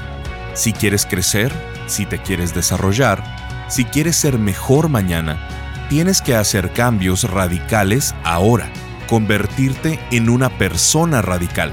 Si 0.52 0.74
quieres 0.74 1.06
crecer, 1.06 1.50
si 1.86 2.04
te 2.04 2.18
quieres 2.18 2.54
desarrollar, 2.54 3.24
si 3.68 3.86
quieres 3.86 4.16
ser 4.16 4.38
mejor 4.38 4.90
mañana, 4.90 5.38
tienes 5.88 6.20
que 6.20 6.34
hacer 6.34 6.72
cambios 6.72 7.24
radicales 7.24 8.14
ahora, 8.22 8.70
convertirte 9.08 9.98
en 10.10 10.28
una 10.28 10.50
persona 10.58 11.22
radical. 11.22 11.72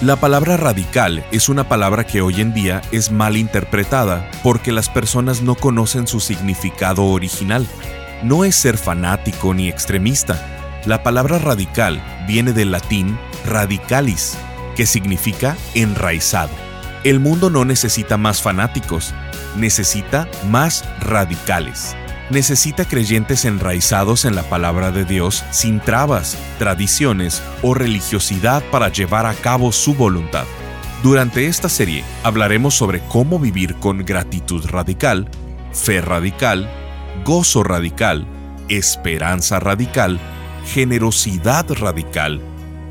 La 0.00 0.16
palabra 0.16 0.56
radical 0.56 1.24
es 1.30 1.48
una 1.48 1.68
palabra 1.68 2.04
que 2.04 2.20
hoy 2.20 2.40
en 2.40 2.52
día 2.52 2.82
es 2.90 3.12
mal 3.12 3.36
interpretada 3.36 4.28
porque 4.42 4.72
las 4.72 4.88
personas 4.88 5.40
no 5.40 5.54
conocen 5.54 6.08
su 6.08 6.18
significado 6.18 7.04
original. 7.04 7.64
No 8.24 8.44
es 8.44 8.56
ser 8.56 8.76
fanático 8.76 9.54
ni 9.54 9.68
extremista. 9.68 10.82
La 10.84 11.04
palabra 11.04 11.38
radical 11.38 12.02
viene 12.26 12.52
del 12.52 12.72
latín 12.72 13.16
radicalis, 13.46 14.36
que 14.76 14.86
significa 14.86 15.56
enraizado. 15.74 16.50
El 17.04 17.20
mundo 17.20 17.50
no 17.50 17.64
necesita 17.64 18.16
más 18.16 18.42
fanáticos, 18.42 19.14
necesita 19.56 20.28
más 20.50 20.84
radicales 21.00 21.96
necesita 22.30 22.84
creyentes 22.84 23.44
enraizados 23.44 24.24
en 24.24 24.34
la 24.34 24.42
palabra 24.42 24.90
de 24.90 25.04
Dios 25.04 25.44
sin 25.50 25.80
trabas, 25.80 26.36
tradiciones 26.58 27.42
o 27.62 27.74
religiosidad 27.74 28.62
para 28.70 28.88
llevar 28.88 29.26
a 29.26 29.34
cabo 29.34 29.72
su 29.72 29.94
voluntad. 29.94 30.44
Durante 31.02 31.46
esta 31.46 31.68
serie 31.68 32.04
hablaremos 32.24 32.74
sobre 32.74 33.00
cómo 33.00 33.38
vivir 33.38 33.76
con 33.76 33.98
gratitud 34.04 34.64
radical, 34.66 35.28
fe 35.72 36.00
radical, 36.00 36.68
gozo 37.24 37.62
radical, 37.62 38.26
esperanza 38.68 39.60
radical, 39.60 40.18
generosidad 40.66 41.70
radical 41.74 42.40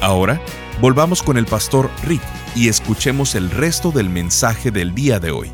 Ahora, 0.00 0.42
volvamos 0.80 1.22
con 1.22 1.36
el 1.36 1.44
pastor 1.44 1.90
Rick 2.04 2.22
y 2.56 2.68
escuchemos 2.68 3.34
el 3.34 3.50
resto 3.50 3.92
del 3.92 4.08
mensaje 4.08 4.70
del 4.70 4.94
día 4.94 5.20
de 5.20 5.30
hoy. 5.30 5.52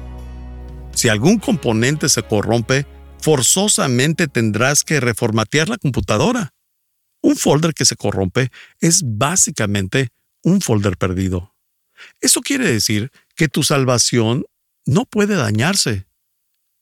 Si 0.92 1.08
algún 1.08 1.40
componente 1.40 2.08
se 2.08 2.22
corrompe, 2.22 2.86
forzosamente 3.18 4.28
tendrás 4.28 4.84
que 4.84 5.00
reformatear 5.00 5.68
la 5.68 5.78
computadora. 5.78 6.54
Un 7.22 7.34
folder 7.34 7.74
que 7.74 7.84
se 7.84 7.96
corrompe 7.96 8.52
es 8.80 9.02
básicamente 9.04 10.10
un 10.44 10.60
folder 10.60 10.96
perdido. 10.96 11.56
Eso 12.20 12.40
quiere 12.40 12.70
decir 12.70 13.10
que 13.34 13.48
tu 13.48 13.64
salvación 13.64 14.44
no 14.84 15.06
puede 15.06 15.34
dañarse. 15.34 16.06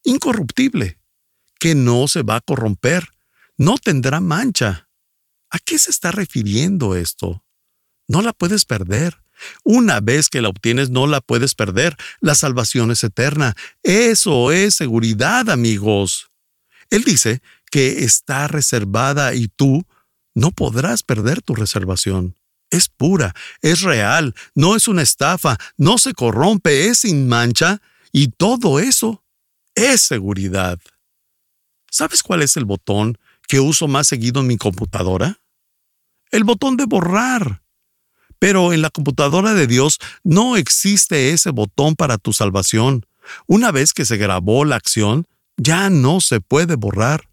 Incorruptible. 0.02 0.98
Que 1.58 1.74
no 1.74 2.08
se 2.08 2.22
va 2.22 2.36
a 2.36 2.40
corromper. 2.42 3.08
No 3.56 3.78
tendrá 3.78 4.20
mancha. 4.20 4.90
¿A 5.48 5.58
qué 5.60 5.78
se 5.78 5.90
está 5.90 6.10
refiriendo 6.10 6.94
esto? 6.94 7.43
No 8.08 8.22
la 8.22 8.32
puedes 8.32 8.64
perder. 8.64 9.18
Una 9.62 10.00
vez 10.00 10.28
que 10.28 10.42
la 10.42 10.48
obtienes, 10.48 10.90
no 10.90 11.06
la 11.06 11.20
puedes 11.20 11.54
perder. 11.54 11.96
La 12.20 12.34
salvación 12.34 12.90
es 12.90 13.02
eterna. 13.04 13.54
Eso 13.82 14.52
es 14.52 14.74
seguridad, 14.74 15.50
amigos. 15.50 16.30
Él 16.90 17.02
dice 17.04 17.40
que 17.70 18.04
está 18.04 18.46
reservada 18.46 19.34
y 19.34 19.48
tú 19.48 19.84
no 20.34 20.50
podrás 20.50 21.02
perder 21.02 21.42
tu 21.42 21.54
reservación. 21.54 22.36
Es 22.70 22.88
pura, 22.88 23.34
es 23.62 23.82
real, 23.82 24.34
no 24.54 24.74
es 24.74 24.88
una 24.88 25.02
estafa, 25.02 25.58
no 25.76 25.98
se 25.98 26.12
corrompe, 26.12 26.86
es 26.86 27.00
sin 27.00 27.28
mancha 27.28 27.80
y 28.10 28.28
todo 28.28 28.80
eso 28.80 29.24
es 29.74 30.00
seguridad. 30.02 30.78
¿Sabes 31.90 32.22
cuál 32.22 32.42
es 32.42 32.56
el 32.56 32.64
botón 32.64 33.18
que 33.46 33.60
uso 33.60 33.86
más 33.86 34.08
seguido 34.08 34.40
en 34.40 34.48
mi 34.48 34.56
computadora? 34.56 35.40
El 36.30 36.44
botón 36.44 36.76
de 36.76 36.86
borrar. 36.86 37.63
Pero 38.44 38.74
en 38.74 38.82
la 38.82 38.90
computadora 38.90 39.54
de 39.54 39.66
Dios 39.66 39.98
no 40.22 40.58
existe 40.58 41.30
ese 41.30 41.48
botón 41.48 41.96
para 41.96 42.18
tu 42.18 42.34
salvación. 42.34 43.06
Una 43.46 43.72
vez 43.72 43.94
que 43.94 44.04
se 44.04 44.18
grabó 44.18 44.66
la 44.66 44.76
acción, 44.76 45.26
ya 45.56 45.88
no 45.88 46.20
se 46.20 46.42
puede 46.42 46.74
borrar. 46.74 47.30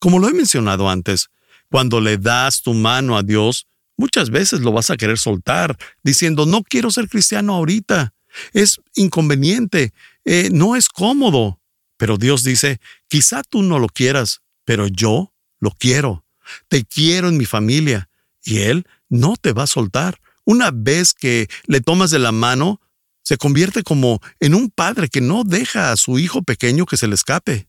Como 0.00 0.18
lo 0.18 0.28
he 0.28 0.32
mencionado 0.32 0.90
antes, 0.90 1.28
cuando 1.70 2.00
le 2.00 2.18
das 2.18 2.62
tu 2.62 2.74
mano 2.74 3.16
a 3.16 3.22
Dios, 3.22 3.68
muchas 3.96 4.30
veces 4.30 4.62
lo 4.62 4.72
vas 4.72 4.90
a 4.90 4.96
querer 4.96 5.16
soltar, 5.16 5.76
diciendo, 6.02 6.44
no 6.44 6.64
quiero 6.64 6.90
ser 6.90 7.08
cristiano 7.08 7.54
ahorita, 7.54 8.12
es 8.52 8.80
inconveniente, 8.96 9.92
eh, 10.24 10.48
no 10.50 10.74
es 10.74 10.88
cómodo. 10.88 11.60
Pero 11.98 12.16
Dios 12.16 12.42
dice, 12.42 12.80
quizá 13.06 13.44
tú 13.44 13.62
no 13.62 13.78
lo 13.78 13.86
quieras, 13.86 14.40
pero 14.64 14.88
yo 14.88 15.32
lo 15.60 15.70
quiero. 15.70 16.24
Te 16.66 16.84
quiero 16.84 17.28
en 17.28 17.36
mi 17.36 17.44
familia. 17.44 18.08
Y 18.42 18.58
Él 18.58 18.86
no 19.08 19.36
te 19.40 19.52
va 19.52 19.64
a 19.64 19.68
soltar. 19.68 20.20
Una 20.44 20.70
vez 20.72 21.14
que 21.14 21.48
le 21.66 21.80
tomas 21.80 22.10
de 22.10 22.18
la 22.18 22.32
mano, 22.32 22.80
se 23.22 23.36
convierte 23.38 23.82
como 23.82 24.20
en 24.38 24.54
un 24.54 24.70
padre 24.70 25.08
que 25.08 25.20
no 25.20 25.42
deja 25.42 25.90
a 25.90 25.96
su 25.96 26.18
hijo 26.18 26.42
pequeño 26.42 26.86
que 26.86 26.96
se 26.96 27.08
le 27.08 27.14
escape. 27.14 27.68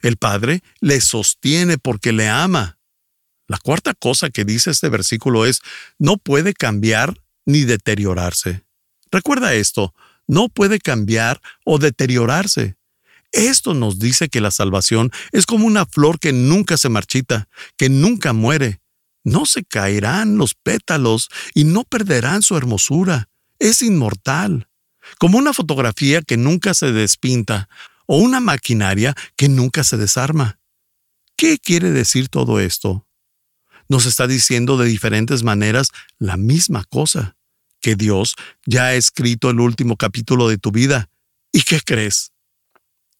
El 0.00 0.16
padre 0.16 0.62
le 0.80 1.00
sostiene 1.00 1.78
porque 1.78 2.12
le 2.12 2.28
ama. 2.28 2.78
La 3.48 3.58
cuarta 3.58 3.94
cosa 3.94 4.30
que 4.30 4.44
dice 4.44 4.70
este 4.70 4.88
versículo 4.88 5.46
es, 5.46 5.60
no 5.98 6.16
puede 6.18 6.54
cambiar 6.54 7.20
ni 7.44 7.64
deteriorarse. 7.64 8.64
Recuerda 9.10 9.54
esto, 9.54 9.94
no 10.26 10.48
puede 10.48 10.78
cambiar 10.78 11.40
o 11.64 11.78
deteriorarse. 11.78 12.76
Esto 13.32 13.74
nos 13.74 13.98
dice 13.98 14.28
que 14.28 14.40
la 14.40 14.50
salvación 14.50 15.10
es 15.32 15.46
como 15.46 15.66
una 15.66 15.86
flor 15.86 16.20
que 16.20 16.32
nunca 16.32 16.76
se 16.76 16.90
marchita, 16.90 17.48
que 17.76 17.88
nunca 17.88 18.32
muere. 18.32 18.81
No 19.24 19.46
se 19.46 19.64
caerán 19.64 20.36
los 20.36 20.54
pétalos 20.54 21.28
y 21.54 21.64
no 21.64 21.84
perderán 21.84 22.42
su 22.42 22.56
hermosura. 22.56 23.28
Es 23.58 23.82
inmortal. 23.82 24.68
Como 25.18 25.38
una 25.38 25.52
fotografía 25.52 26.22
que 26.22 26.36
nunca 26.36 26.74
se 26.74 26.92
despinta 26.92 27.68
o 28.06 28.18
una 28.18 28.40
maquinaria 28.40 29.14
que 29.36 29.48
nunca 29.48 29.84
se 29.84 29.96
desarma. 29.96 30.58
¿Qué 31.36 31.58
quiere 31.58 31.90
decir 31.90 32.28
todo 32.28 32.60
esto? 32.60 33.06
Nos 33.88 34.06
está 34.06 34.26
diciendo 34.26 34.76
de 34.76 34.86
diferentes 34.86 35.42
maneras 35.42 35.88
la 36.18 36.36
misma 36.36 36.84
cosa, 36.84 37.36
que 37.80 37.96
Dios 37.96 38.34
ya 38.64 38.86
ha 38.86 38.94
escrito 38.94 39.50
el 39.50 39.60
último 39.60 39.96
capítulo 39.96 40.48
de 40.48 40.58
tu 40.58 40.70
vida. 40.70 41.10
¿Y 41.52 41.62
qué 41.62 41.80
crees? 41.80 42.32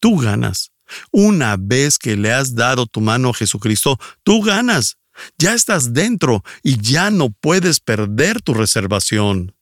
tú 0.02 0.18
ganas. 0.18 0.72
Una 1.12 1.56
vez 1.56 1.96
que 1.96 2.16
le 2.16 2.32
has 2.32 2.54
dado 2.54 2.86
tu 2.86 3.00
mano 3.00 3.30
a 3.30 3.34
Jesucristo, 3.34 3.98
tú 4.24 4.42
ganas. 4.42 4.98
Ya 5.38 5.54
estás 5.54 5.92
dentro 5.92 6.42
y 6.62 6.80
ya 6.80 7.10
no 7.10 7.30
puedes 7.30 7.80
perder 7.80 8.40
tu 8.40 8.54
reservación. 8.54 9.54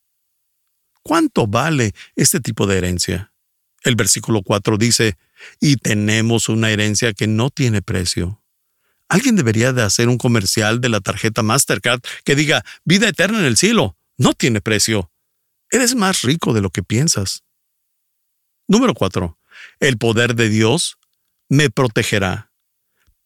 ¿Cuánto 1.02 1.46
vale 1.46 1.94
este 2.14 2.40
tipo 2.40 2.66
de 2.66 2.78
herencia? 2.78 3.32
El 3.82 3.96
versículo 3.96 4.42
4 4.42 4.76
dice, 4.76 5.16
y 5.60 5.76
tenemos 5.76 6.48
una 6.48 6.70
herencia 6.70 7.12
que 7.12 7.26
no 7.26 7.50
tiene 7.50 7.82
precio. 7.82 8.42
Alguien 9.08 9.36
debería 9.36 9.72
de 9.72 9.82
hacer 9.82 10.08
un 10.08 10.18
comercial 10.18 10.80
de 10.80 10.88
la 10.88 11.00
tarjeta 11.00 11.42
Mastercard 11.42 12.00
que 12.24 12.36
diga, 12.36 12.64
vida 12.84 13.08
eterna 13.08 13.40
en 13.40 13.46
el 13.46 13.56
cielo, 13.56 13.96
no 14.18 14.34
tiene 14.34 14.60
precio. 14.60 15.10
Eres 15.70 15.94
más 15.94 16.22
rico 16.22 16.52
de 16.52 16.60
lo 16.60 16.70
que 16.70 16.82
piensas. 16.82 17.42
Número 18.68 18.94
4. 18.94 19.36
El 19.80 19.98
poder 19.98 20.36
de 20.36 20.48
Dios 20.48 20.98
me 21.48 21.70
protegerá. 21.70 22.49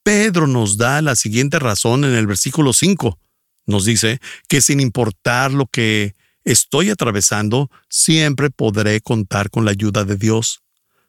Pedro 0.04 0.46
nos 0.46 0.76
da 0.76 1.02
la 1.02 1.16
siguiente 1.16 1.58
razón 1.58 2.04
en 2.04 2.14
el 2.14 2.26
versículo 2.26 2.73
5. 2.73 3.19
Nos 3.67 3.86
dice 3.86 4.21
que 4.49 4.60
sin 4.60 4.78
importar 4.78 5.50
lo 5.50 5.67
que 5.67 6.14
estoy 6.45 6.90
atravesando, 6.90 7.71
siempre 7.88 8.50
podré 8.50 9.00
contar 9.00 9.50
con 9.50 9.64
la 9.64 9.71
ayuda 9.71 10.04
de 10.04 10.17
Dios. 10.17 10.62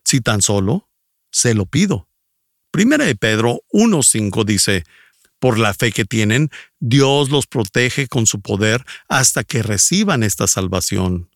Si 0.06 0.22
tan 0.22 0.42
solo 0.42 0.90
se 1.30 1.54
lo 1.54 1.66
pido. 1.66 2.08
Primera 2.72 3.04
de 3.04 3.16
Pedro 3.16 3.62
1.5 3.74 4.46
dice, 4.46 4.86
por 5.40 5.60
la 5.60 5.74
fe 5.74 5.92
que 5.92 6.06
tienen, 6.06 6.50
Dios 6.80 7.30
los 7.30 7.48
protege 7.48 8.08
con 8.08 8.26
su 8.26 8.40
poder 8.40 8.86
hasta 9.10 9.44
que 9.44 9.62
reciban 9.62 10.24
esta 10.24 10.48
salvación. 10.48 11.30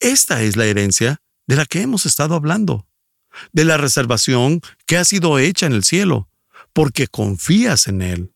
Esta 0.00 0.42
es 0.42 0.56
la 0.56 0.64
herencia 0.64 1.20
de 1.46 1.56
la 1.56 1.66
que 1.66 1.82
hemos 1.82 2.06
estado 2.06 2.34
hablando, 2.34 2.86
de 3.52 3.64
la 3.64 3.76
reservación 3.76 4.60
que 4.86 4.96
ha 4.96 5.04
sido 5.04 5.38
hecha 5.38 5.66
en 5.66 5.72
el 5.72 5.84
cielo, 5.84 6.28
porque 6.72 7.06
confías 7.06 7.86
en 7.86 8.02
Él. 8.02 8.32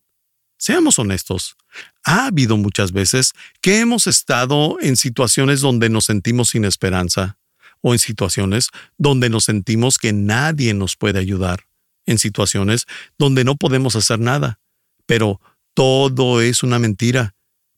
Seamos 0.58 0.98
honestos, 0.98 1.56
ha 2.04 2.26
habido 2.26 2.56
muchas 2.56 2.92
veces 2.92 3.32
que 3.60 3.80
hemos 3.80 4.06
estado 4.06 4.78
en 4.80 4.96
situaciones 4.96 5.60
donde 5.60 5.88
nos 5.88 6.06
sentimos 6.06 6.50
sin 6.50 6.64
esperanza, 6.64 7.38
o 7.80 7.92
en 7.92 7.98
situaciones 7.98 8.68
donde 8.96 9.30
nos 9.30 9.44
sentimos 9.44 9.98
que 9.98 10.12
nadie 10.12 10.74
nos 10.74 10.96
puede 10.96 11.18
ayudar, 11.18 11.66
en 12.06 12.18
situaciones 12.18 12.86
donde 13.18 13.44
no 13.44 13.56
podemos 13.56 13.96
hacer 13.96 14.18
nada. 14.18 14.58
Pero 15.06 15.40
todo 15.74 16.40
es 16.40 16.62
una 16.62 16.78
mentira, 16.78 17.34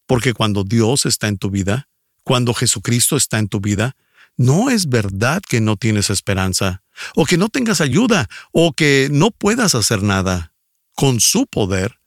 porque 0.06 0.32
cuando 0.32 0.64
Dios 0.64 1.06
está 1.06 1.28
en 1.28 1.38
tu 1.38 1.50
vida, 1.50 1.88
cuando 2.24 2.54
Jesucristo 2.54 3.16
está 3.16 3.38
en 3.38 3.48
tu 3.48 3.60
vida, 3.60 3.96
no 4.36 4.70
es 4.70 4.88
verdad 4.88 5.42
que 5.46 5.60
no 5.60 5.76
tienes 5.76 6.10
esperanza, 6.10 6.82
o 7.14 7.24
que 7.24 7.36
no 7.36 7.48
tengas 7.48 7.80
ayuda, 7.80 8.28
o 8.52 8.72
que 8.72 9.08
no 9.10 9.30
puedas 9.30 9.74
hacer 9.74 10.02
nada. 10.02 10.52
Con 10.94 11.20
su 11.20 11.46
poder, 11.46 12.00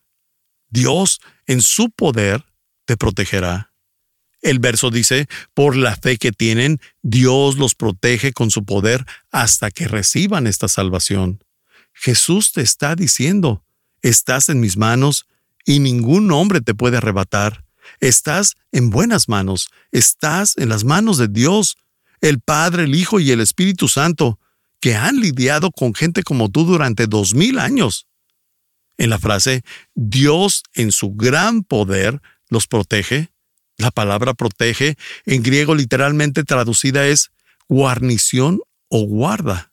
Dios 0.69 1.21
en 1.47 1.61
su 1.61 1.89
poder 1.89 2.45
te 2.85 2.97
protegerá. 2.97 3.73
El 4.41 4.59
verso 4.59 4.91
dice, 4.91 5.27
por 5.53 5.75
la 5.75 5.95
fe 5.95 6.17
que 6.17 6.31
tienen, 6.31 6.79
Dios 7.01 7.57
los 7.57 7.75
protege 7.75 8.33
con 8.33 8.51
su 8.51 8.65
poder 8.65 9.05
hasta 9.31 9.71
que 9.71 9.87
reciban 9.87 10.47
esta 10.47 10.67
salvación. 10.67 11.43
Jesús 11.93 12.51
te 12.51 12.61
está 12.61 12.95
diciendo, 12.95 13.63
estás 14.01 14.49
en 14.49 14.59
mis 14.59 14.75
manos 14.75 15.27
y 15.65 15.79
ningún 15.79 16.31
hombre 16.31 16.59
te 16.59 16.75
puede 16.75 16.97
arrebatar. 16.97 17.63
Estás 17.99 18.55
en 18.71 18.89
buenas 18.89 19.29
manos, 19.29 19.69
estás 19.91 20.57
en 20.57 20.69
las 20.69 20.83
manos 20.83 21.17
de 21.17 21.29
Dios, 21.29 21.77
el 22.19 22.39
Padre, 22.41 22.83
el 22.83 22.95
Hijo 22.95 23.19
y 23.19 23.31
el 23.31 23.39
Espíritu 23.39 23.87
Santo, 23.87 24.39
que 24.83 24.95
han 24.97 25.21
lidiado 25.21 25.71
con 25.71 25.93
gente 25.95 26.23
como 26.23 26.51
tú 26.51 26.65
durante 26.65 27.07
dos 27.07 27.35
mil 27.35 27.57
años. 27.57 28.05
En 28.97 29.09
la 29.11 29.17
frase, 29.17 29.63
Dios 29.95 30.61
en 30.73 30.91
su 30.91 31.13
gran 31.13 31.63
poder 31.63 32.21
los 32.49 32.67
protege, 32.67 33.31
la 33.77 33.91
palabra 33.91 34.33
protege 34.33 34.97
en 35.25 35.41
griego 35.41 35.73
literalmente 35.73 36.43
traducida 36.43 37.07
es 37.07 37.31
guarnición 37.69 38.59
o 38.89 39.05
guarda, 39.05 39.71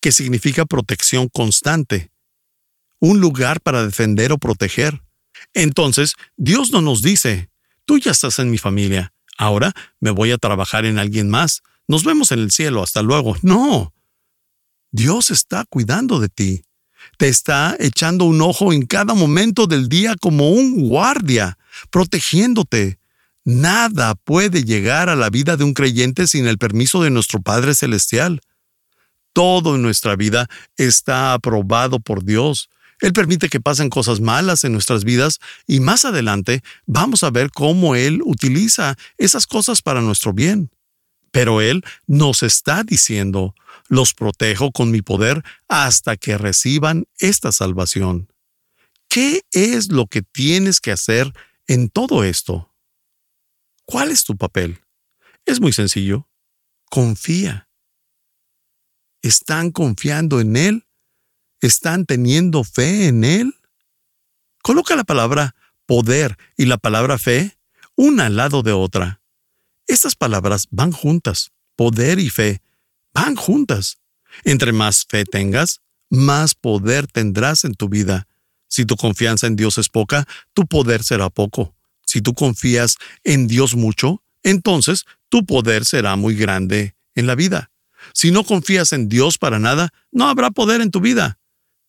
que 0.00 0.10
significa 0.10 0.64
protección 0.64 1.28
constante, 1.28 2.10
un 2.98 3.20
lugar 3.20 3.60
para 3.60 3.84
defender 3.84 4.32
o 4.32 4.38
proteger. 4.38 5.02
Entonces, 5.52 6.14
Dios 6.38 6.70
no 6.70 6.80
nos 6.80 7.02
dice, 7.02 7.50
tú 7.84 7.98
ya 7.98 8.12
estás 8.12 8.38
en 8.38 8.50
mi 8.50 8.56
familia, 8.56 9.12
ahora 9.36 9.74
me 10.00 10.10
voy 10.10 10.30
a 10.32 10.38
trabajar 10.38 10.86
en 10.86 10.98
alguien 10.98 11.28
más, 11.28 11.60
nos 11.86 12.04
vemos 12.04 12.32
en 12.32 12.38
el 12.38 12.50
cielo, 12.50 12.82
hasta 12.82 13.02
luego. 13.02 13.36
No. 13.42 13.92
Dios 14.92 15.30
está 15.30 15.64
cuidando 15.68 16.20
de 16.20 16.28
ti. 16.28 16.62
Te 17.16 17.28
está 17.28 17.76
echando 17.78 18.24
un 18.24 18.40
ojo 18.42 18.72
en 18.72 18.86
cada 18.86 19.14
momento 19.14 19.66
del 19.66 19.88
día 19.88 20.16
como 20.20 20.50
un 20.50 20.88
guardia, 20.88 21.58
protegiéndote. 21.90 22.98
Nada 23.44 24.14
puede 24.14 24.64
llegar 24.64 25.08
a 25.08 25.16
la 25.16 25.30
vida 25.30 25.56
de 25.56 25.64
un 25.64 25.74
creyente 25.74 26.26
sin 26.26 26.46
el 26.46 26.58
permiso 26.58 27.02
de 27.02 27.10
nuestro 27.10 27.40
Padre 27.40 27.74
Celestial. 27.74 28.40
Todo 29.32 29.76
en 29.76 29.82
nuestra 29.82 30.16
vida 30.16 30.48
está 30.76 31.32
aprobado 31.32 32.00
por 32.00 32.24
Dios. 32.24 32.68
Él 33.00 33.12
permite 33.12 33.48
que 33.48 33.60
pasen 33.60 33.88
cosas 33.88 34.20
malas 34.20 34.64
en 34.64 34.72
nuestras 34.72 35.04
vidas 35.04 35.38
y 35.66 35.80
más 35.80 36.04
adelante 36.04 36.62
vamos 36.86 37.22
a 37.22 37.30
ver 37.30 37.50
cómo 37.50 37.94
Él 37.94 38.20
utiliza 38.24 38.96
esas 39.16 39.46
cosas 39.46 39.80
para 39.80 40.02
nuestro 40.02 40.34
bien. 40.34 40.70
Pero 41.30 41.60
Él 41.60 41.84
nos 42.06 42.42
está 42.42 42.82
diciendo, 42.82 43.54
los 43.88 44.14
protejo 44.14 44.72
con 44.72 44.90
mi 44.90 45.02
poder 45.02 45.42
hasta 45.68 46.16
que 46.16 46.38
reciban 46.38 47.06
esta 47.18 47.52
salvación. 47.52 48.32
¿Qué 49.08 49.42
es 49.50 49.90
lo 49.90 50.06
que 50.06 50.22
tienes 50.22 50.80
que 50.80 50.92
hacer 50.92 51.32
en 51.66 51.88
todo 51.88 52.24
esto? 52.24 52.72
¿Cuál 53.84 54.12
es 54.12 54.24
tu 54.24 54.36
papel? 54.36 54.80
Es 55.44 55.60
muy 55.60 55.72
sencillo. 55.72 56.28
Confía. 56.88 57.68
¿Están 59.22 59.72
confiando 59.72 60.40
en 60.40 60.56
Él? 60.56 60.86
¿Están 61.60 62.06
teniendo 62.06 62.64
fe 62.64 63.08
en 63.08 63.24
Él? 63.24 63.54
Coloca 64.62 64.94
la 64.94 65.04
palabra 65.04 65.54
poder 65.86 66.36
y 66.56 66.66
la 66.66 66.78
palabra 66.78 67.18
fe 67.18 67.58
una 67.96 68.26
al 68.26 68.36
lado 68.36 68.62
de 68.62 68.72
otra. 68.72 69.19
Estas 69.90 70.14
palabras 70.14 70.68
van 70.70 70.92
juntas. 70.92 71.50
Poder 71.74 72.20
y 72.20 72.30
fe 72.30 72.62
van 73.12 73.34
juntas. 73.34 73.98
Entre 74.44 74.70
más 74.70 75.04
fe 75.04 75.24
tengas, 75.24 75.80
más 76.08 76.54
poder 76.54 77.08
tendrás 77.08 77.64
en 77.64 77.74
tu 77.74 77.88
vida. 77.88 78.28
Si 78.68 78.84
tu 78.84 78.94
confianza 78.94 79.48
en 79.48 79.56
Dios 79.56 79.78
es 79.78 79.88
poca, 79.88 80.28
tu 80.54 80.64
poder 80.68 81.02
será 81.02 81.28
poco. 81.28 81.74
Si 82.06 82.22
tú 82.22 82.34
confías 82.34 82.98
en 83.24 83.48
Dios 83.48 83.74
mucho, 83.74 84.22
entonces 84.44 85.06
tu 85.28 85.44
poder 85.44 85.84
será 85.84 86.14
muy 86.14 86.36
grande 86.36 86.94
en 87.16 87.26
la 87.26 87.34
vida. 87.34 87.72
Si 88.14 88.30
no 88.30 88.44
confías 88.44 88.92
en 88.92 89.08
Dios 89.08 89.38
para 89.38 89.58
nada, 89.58 89.92
no 90.12 90.28
habrá 90.28 90.52
poder 90.52 90.82
en 90.82 90.92
tu 90.92 91.00
vida. 91.00 91.40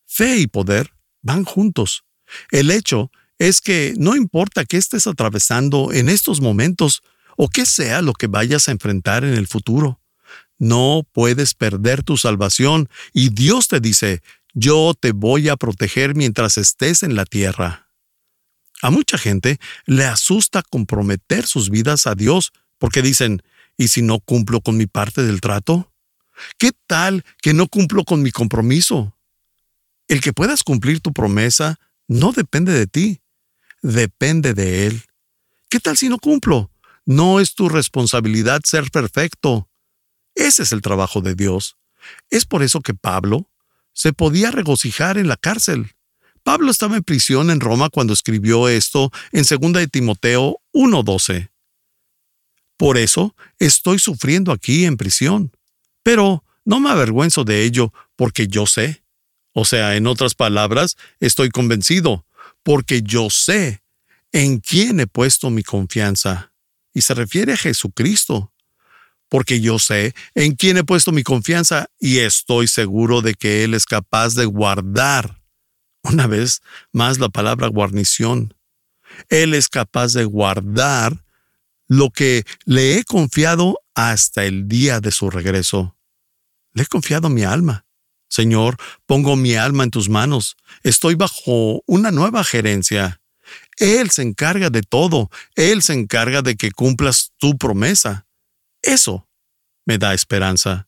Fe 0.07 0.37
y 0.37 0.47
poder 0.47 0.91
van 1.21 1.43
juntos. 1.45 2.03
El 2.49 2.71
hecho 2.71 3.11
es 3.37 3.61
que 3.61 3.93
no 3.97 4.15
importa 4.15 4.65
qué 4.65 4.77
estés 4.77 5.05
atravesando 5.05 5.93
en 5.93 6.09
estos 6.09 6.41
momentos 6.41 7.03
o 7.37 7.49
qué 7.49 7.65
sea 7.65 8.01
lo 8.01 8.13
que 8.13 8.27
vayas 8.27 8.67
a 8.67 8.71
enfrentar 8.71 9.23
en 9.23 9.33
el 9.33 9.47
futuro, 9.47 9.99
no 10.57 11.07
puedes 11.11 11.53
perder 11.53 12.03
tu 12.03 12.17
salvación 12.17 12.87
y 13.13 13.29
Dios 13.29 13.67
te 13.67 13.79
dice, 13.79 14.21
yo 14.53 14.93
te 14.99 15.11
voy 15.11 15.49
a 15.49 15.57
proteger 15.57 16.15
mientras 16.15 16.57
estés 16.57 17.03
en 17.03 17.15
la 17.15 17.25
tierra. 17.25 17.89
A 18.81 18.89
mucha 18.89 19.17
gente 19.17 19.59
le 19.85 20.05
asusta 20.05 20.63
comprometer 20.63 21.45
sus 21.45 21.69
vidas 21.69 22.07
a 22.07 22.15
Dios 22.15 22.51
porque 22.77 23.01
dicen, 23.01 23.43
¿y 23.77 23.89
si 23.89 24.01
no 24.01 24.19
cumplo 24.19 24.61
con 24.61 24.77
mi 24.77 24.87
parte 24.87 25.23
del 25.23 25.41
trato? 25.41 25.91
¿Qué 26.57 26.71
tal 26.87 27.23
que 27.41 27.53
no 27.53 27.67
cumplo 27.67 28.03
con 28.03 28.21
mi 28.21 28.31
compromiso? 28.31 29.15
El 30.07 30.21
que 30.21 30.33
puedas 30.33 30.63
cumplir 30.63 30.99
tu 30.99 31.13
promesa 31.13 31.79
no 32.07 32.31
depende 32.31 32.73
de 32.73 32.87
ti, 32.87 33.21
depende 33.81 34.53
de 34.53 34.87
Él. 34.87 35.03
¿Qué 35.69 35.79
tal 35.79 35.95
si 35.95 36.09
no 36.09 36.17
cumplo? 36.17 36.70
No 37.05 37.39
es 37.39 37.55
tu 37.55 37.69
responsabilidad 37.69 38.61
ser 38.63 38.89
perfecto. 38.91 39.69
Ese 40.35 40.63
es 40.63 40.71
el 40.71 40.81
trabajo 40.81 41.21
de 41.21 41.35
Dios. 41.35 41.77
Es 42.29 42.45
por 42.45 42.63
eso 42.63 42.81
que 42.81 42.93
Pablo 42.93 43.49
se 43.93 44.13
podía 44.13 44.51
regocijar 44.51 45.17
en 45.17 45.27
la 45.27 45.37
cárcel. 45.37 45.91
Pablo 46.43 46.71
estaba 46.71 46.97
en 46.97 47.03
prisión 47.03 47.51
en 47.51 47.59
Roma 47.59 47.89
cuando 47.89 48.13
escribió 48.13 48.67
esto 48.67 49.11
en 49.31 49.43
2 49.43 49.73
de 49.73 49.87
Timoteo 49.87 50.59
1:12. 50.73 51.51
Por 52.77 52.97
eso 52.97 53.35
estoy 53.59 53.99
sufriendo 53.99 54.51
aquí 54.51 54.85
en 54.85 54.97
prisión. 54.97 55.51
Pero 56.03 56.43
no 56.65 56.79
me 56.79 56.89
avergüenzo 56.89 57.43
de 57.43 57.63
ello 57.63 57.93
porque 58.15 58.47
yo 58.47 58.65
sé 58.65 59.01
o 59.53 59.65
sea, 59.65 59.95
en 59.95 60.07
otras 60.07 60.33
palabras, 60.33 60.97
estoy 61.19 61.49
convencido, 61.49 62.25
porque 62.63 63.01
yo 63.01 63.29
sé 63.29 63.83
en 64.31 64.59
quién 64.59 64.99
he 64.99 65.07
puesto 65.07 65.49
mi 65.49 65.63
confianza. 65.63 66.50
Y 66.93 67.01
se 67.01 67.13
refiere 67.13 67.53
a 67.53 67.57
Jesucristo, 67.57 68.53
porque 69.29 69.61
yo 69.61 69.79
sé 69.79 70.13
en 70.35 70.55
quién 70.55 70.77
he 70.77 70.83
puesto 70.83 71.11
mi 71.11 71.23
confianza 71.23 71.87
y 71.99 72.19
estoy 72.19 72.67
seguro 72.67 73.21
de 73.21 73.33
que 73.33 73.63
Él 73.63 73.73
es 73.73 73.85
capaz 73.85 74.35
de 74.35 74.45
guardar, 74.45 75.41
una 76.03 76.27
vez 76.27 76.61
más 76.91 77.19
la 77.19 77.29
palabra 77.29 77.67
guarnición, 77.67 78.53
Él 79.29 79.53
es 79.53 79.69
capaz 79.69 80.13
de 80.13 80.25
guardar 80.25 81.23
lo 81.87 82.09
que 82.09 82.43
le 82.65 82.97
he 82.97 83.03
confiado 83.03 83.77
hasta 83.95 84.45
el 84.45 84.67
día 84.67 84.99
de 84.99 85.11
su 85.11 85.29
regreso. 85.29 85.97
Le 86.73 86.83
he 86.83 86.85
confiado 86.85 87.29
mi 87.29 87.43
alma. 87.43 87.85
Señor, 88.29 88.77
pongo 89.05 89.35
mi 89.35 89.55
alma 89.55 89.83
en 89.83 89.91
tus 89.91 90.07
manos. 90.07 90.55
Estoy 90.83 91.15
bajo 91.15 91.83
una 91.85 92.11
nueva 92.11 92.45
gerencia. 92.45 93.20
Él 93.77 94.09
se 94.11 94.21
encarga 94.21 94.69
de 94.69 94.81
todo. 94.81 95.29
Él 95.55 95.81
se 95.81 95.93
encarga 95.93 96.41
de 96.41 96.55
que 96.55 96.71
cumplas 96.71 97.31
tu 97.37 97.57
promesa. 97.57 98.25
Eso 98.81 99.27
me 99.85 99.97
da 99.97 100.13
esperanza. 100.13 100.87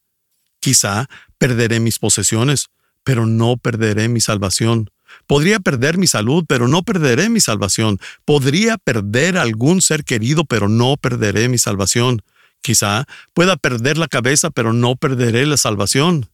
Quizá 0.59 1.07
perderé 1.37 1.79
mis 1.79 1.99
posesiones, 1.99 2.69
pero 3.03 3.25
no 3.25 3.57
perderé 3.57 4.07
mi 4.09 4.21
salvación. 4.21 4.89
Podría 5.27 5.59
perder 5.59 5.97
mi 5.97 6.07
salud, 6.07 6.45
pero 6.47 6.67
no 6.67 6.83
perderé 6.83 7.29
mi 7.29 7.39
salvación. 7.39 7.99
Podría 8.25 8.77
perder 8.77 9.37
algún 9.37 9.81
ser 9.81 10.03
querido, 10.03 10.45
pero 10.45 10.69
no 10.69 10.97
perderé 10.97 11.49
mi 11.49 11.57
salvación. 11.57 12.21
Quizá 12.61 13.05
pueda 13.33 13.57
perder 13.57 13.97
la 13.97 14.07
cabeza, 14.07 14.49
pero 14.49 14.73
no 14.73 14.95
perderé 14.95 15.45
la 15.45 15.57
salvación 15.57 16.32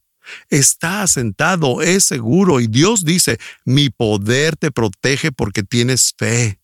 está 0.50 1.04
asentado, 1.04 1.82
es 1.82 2.04
seguro 2.04 2.60
y 2.60 2.68
Dios 2.68 3.04
dice, 3.04 3.40
mi 3.66 3.90
poder 3.90 4.56
te 4.56 4.72
protege 4.72 5.32
porque 5.32 5.64
tienes 5.64 6.14
fe. 6.18 6.60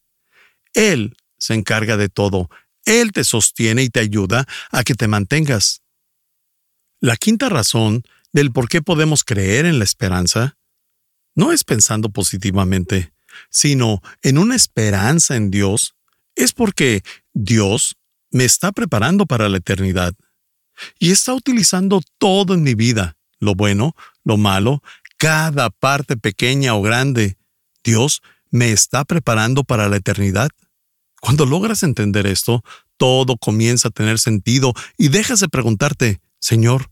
Él 0.73 1.15
se 1.37 1.53
encarga 1.53 1.97
de 1.97 2.09
todo. 2.09 2.49
Él 2.85 3.11
te 3.11 3.23
sostiene 3.23 3.83
y 3.83 3.89
te 3.89 3.99
ayuda 3.99 4.45
a 4.71 4.83
que 4.83 4.93
te 4.93 5.07
mantengas. 5.07 5.81
La 6.99 7.17
quinta 7.17 7.49
razón 7.49 8.03
del 8.31 8.51
por 8.51 8.69
qué 8.69 8.81
podemos 8.81 9.23
creer 9.23 9.65
en 9.65 9.79
la 9.79 9.85
esperanza 9.85 10.57
no 11.35 11.51
es 11.51 11.63
pensando 11.63 12.09
positivamente, 12.09 13.13
sino 13.49 14.01
en 14.21 14.37
una 14.37 14.55
esperanza 14.55 15.35
en 15.35 15.51
Dios, 15.51 15.95
es 16.35 16.53
porque 16.53 17.03
Dios 17.33 17.97
me 18.31 18.45
está 18.45 18.71
preparando 18.71 19.25
para 19.25 19.49
la 19.49 19.57
eternidad 19.57 20.13
y 20.99 21.11
está 21.11 21.33
utilizando 21.33 22.01
todo 22.17 22.53
en 22.53 22.63
mi 22.63 22.75
vida 22.75 23.14
lo 23.39 23.55
bueno, 23.55 23.95
lo 24.23 24.37
malo, 24.37 24.81
cada 25.17 25.69
parte 25.69 26.17
pequeña 26.17 26.75
o 26.75 26.81
grande. 26.81 27.37
Dios 27.83 28.21
me 28.49 28.71
está 28.71 29.05
preparando 29.05 29.63
para 29.63 29.89
la 29.89 29.97
eternidad. 29.97 30.49
Cuando 31.21 31.45
logras 31.45 31.83
entender 31.83 32.27
esto, 32.27 32.63
todo 32.97 33.37
comienza 33.37 33.89
a 33.89 33.91
tener 33.91 34.19
sentido 34.19 34.73
y 34.97 35.09
dejas 35.09 35.39
de 35.39 35.49
preguntarte, 35.49 36.21
Señor, 36.39 36.91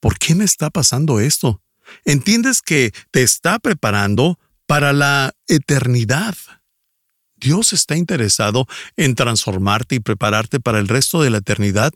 ¿por 0.00 0.18
qué 0.18 0.34
me 0.34 0.44
está 0.44 0.70
pasando 0.70 1.20
esto? 1.20 1.62
Entiendes 2.04 2.62
que 2.62 2.92
te 3.10 3.22
está 3.22 3.58
preparando 3.58 4.38
para 4.66 4.92
la 4.92 5.34
eternidad. 5.48 6.34
Dios 7.36 7.72
está 7.72 7.96
interesado 7.96 8.66
en 8.96 9.14
transformarte 9.14 9.96
y 9.96 10.00
prepararte 10.00 10.60
para 10.60 10.78
el 10.78 10.88
resto 10.88 11.20
de 11.22 11.30
la 11.30 11.38
eternidad. 11.38 11.92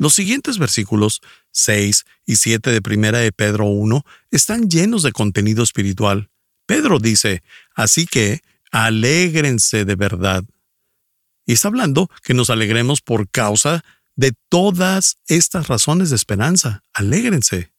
Los 0.00 0.14
siguientes 0.14 0.56
versículos 0.56 1.20
6 1.52 2.06
y 2.24 2.36
7 2.36 2.70
de 2.70 2.80
Primera 2.80 3.18
de 3.18 3.32
Pedro 3.32 3.66
1 3.66 4.02
están 4.30 4.70
llenos 4.70 5.02
de 5.02 5.12
contenido 5.12 5.62
espiritual. 5.62 6.30
Pedro 6.64 6.98
dice, 6.98 7.42
así 7.74 8.06
que 8.06 8.40
alégrense 8.72 9.84
de 9.84 9.96
verdad. 9.96 10.42
Y 11.44 11.52
está 11.52 11.68
hablando 11.68 12.10
que 12.22 12.32
nos 12.32 12.48
alegremos 12.48 13.02
por 13.02 13.28
causa 13.28 13.84
de 14.16 14.32
todas 14.48 15.18
estas 15.26 15.68
razones 15.68 16.08
de 16.08 16.16
esperanza. 16.16 16.82
Alégrense. 16.94 17.70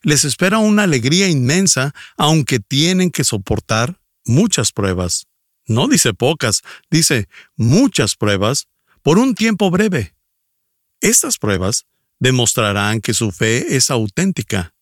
Les 0.00 0.24
espera 0.24 0.56
una 0.56 0.84
alegría 0.84 1.28
inmensa, 1.28 1.94
aunque 2.16 2.58
tienen 2.58 3.10
que 3.10 3.22
soportar 3.22 4.00
muchas 4.24 4.72
pruebas. 4.72 5.26
No 5.66 5.88
dice 5.88 6.14
pocas, 6.14 6.62
dice 6.90 7.28
muchas 7.54 8.16
pruebas 8.16 8.66
por 9.02 9.18
un 9.18 9.34
tiempo 9.34 9.70
breve. 9.70 10.15
Estas 11.00 11.38
pruebas 11.38 11.86
demostrarán 12.18 13.00
que 13.00 13.14
su 13.14 13.30
fe 13.30 13.76
es 13.76 13.90
auténtica. 13.90 14.74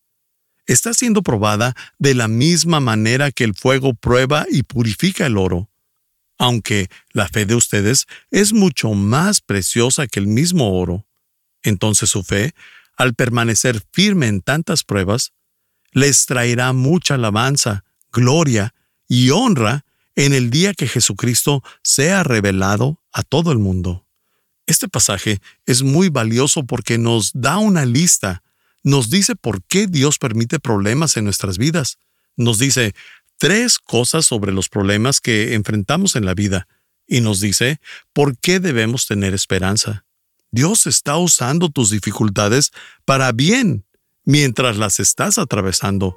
Está 0.66 0.94
siendo 0.94 1.22
probada 1.22 1.74
de 1.98 2.14
la 2.14 2.28
misma 2.28 2.80
manera 2.80 3.32
que 3.32 3.44
el 3.44 3.54
fuego 3.54 3.94
prueba 3.94 4.46
y 4.48 4.62
purifica 4.62 5.26
el 5.26 5.36
oro. 5.36 5.70
Aunque 6.38 6.88
la 7.12 7.28
fe 7.28 7.46
de 7.46 7.54
ustedes 7.54 8.06
es 8.30 8.52
mucho 8.52 8.92
más 8.92 9.40
preciosa 9.40 10.06
que 10.06 10.20
el 10.20 10.26
mismo 10.26 10.78
oro, 10.78 11.06
entonces 11.62 12.10
su 12.10 12.22
fe, 12.22 12.54
al 12.96 13.14
permanecer 13.14 13.82
firme 13.92 14.26
en 14.26 14.40
tantas 14.40 14.84
pruebas, 14.84 15.32
les 15.92 16.26
traerá 16.26 16.72
mucha 16.72 17.14
alabanza, 17.14 17.84
gloria 18.12 18.74
y 19.08 19.30
honra 19.30 19.84
en 20.16 20.32
el 20.32 20.50
día 20.50 20.74
que 20.74 20.88
Jesucristo 20.88 21.62
sea 21.82 22.22
revelado 22.22 23.00
a 23.12 23.22
todo 23.22 23.52
el 23.52 23.58
mundo. 23.58 24.03
Este 24.66 24.88
pasaje 24.88 25.40
es 25.66 25.82
muy 25.82 26.08
valioso 26.08 26.64
porque 26.64 26.98
nos 26.98 27.32
da 27.34 27.58
una 27.58 27.84
lista, 27.84 28.42
nos 28.82 29.10
dice 29.10 29.36
por 29.36 29.62
qué 29.64 29.86
Dios 29.86 30.18
permite 30.18 30.58
problemas 30.58 31.16
en 31.16 31.24
nuestras 31.24 31.58
vidas, 31.58 31.98
nos 32.36 32.58
dice 32.58 32.94
tres 33.38 33.78
cosas 33.78 34.24
sobre 34.26 34.52
los 34.52 34.68
problemas 34.68 35.20
que 35.20 35.54
enfrentamos 35.54 36.16
en 36.16 36.24
la 36.24 36.34
vida 36.34 36.66
y 37.06 37.20
nos 37.20 37.40
dice 37.40 37.80
por 38.12 38.38
qué 38.38 38.60
debemos 38.60 39.06
tener 39.06 39.34
esperanza. 39.34 40.04
Dios 40.50 40.86
está 40.86 41.16
usando 41.18 41.68
tus 41.68 41.90
dificultades 41.90 42.70
para 43.04 43.32
bien 43.32 43.84
mientras 44.24 44.76
las 44.76 45.00
estás 45.00 45.36
atravesando. 45.36 46.16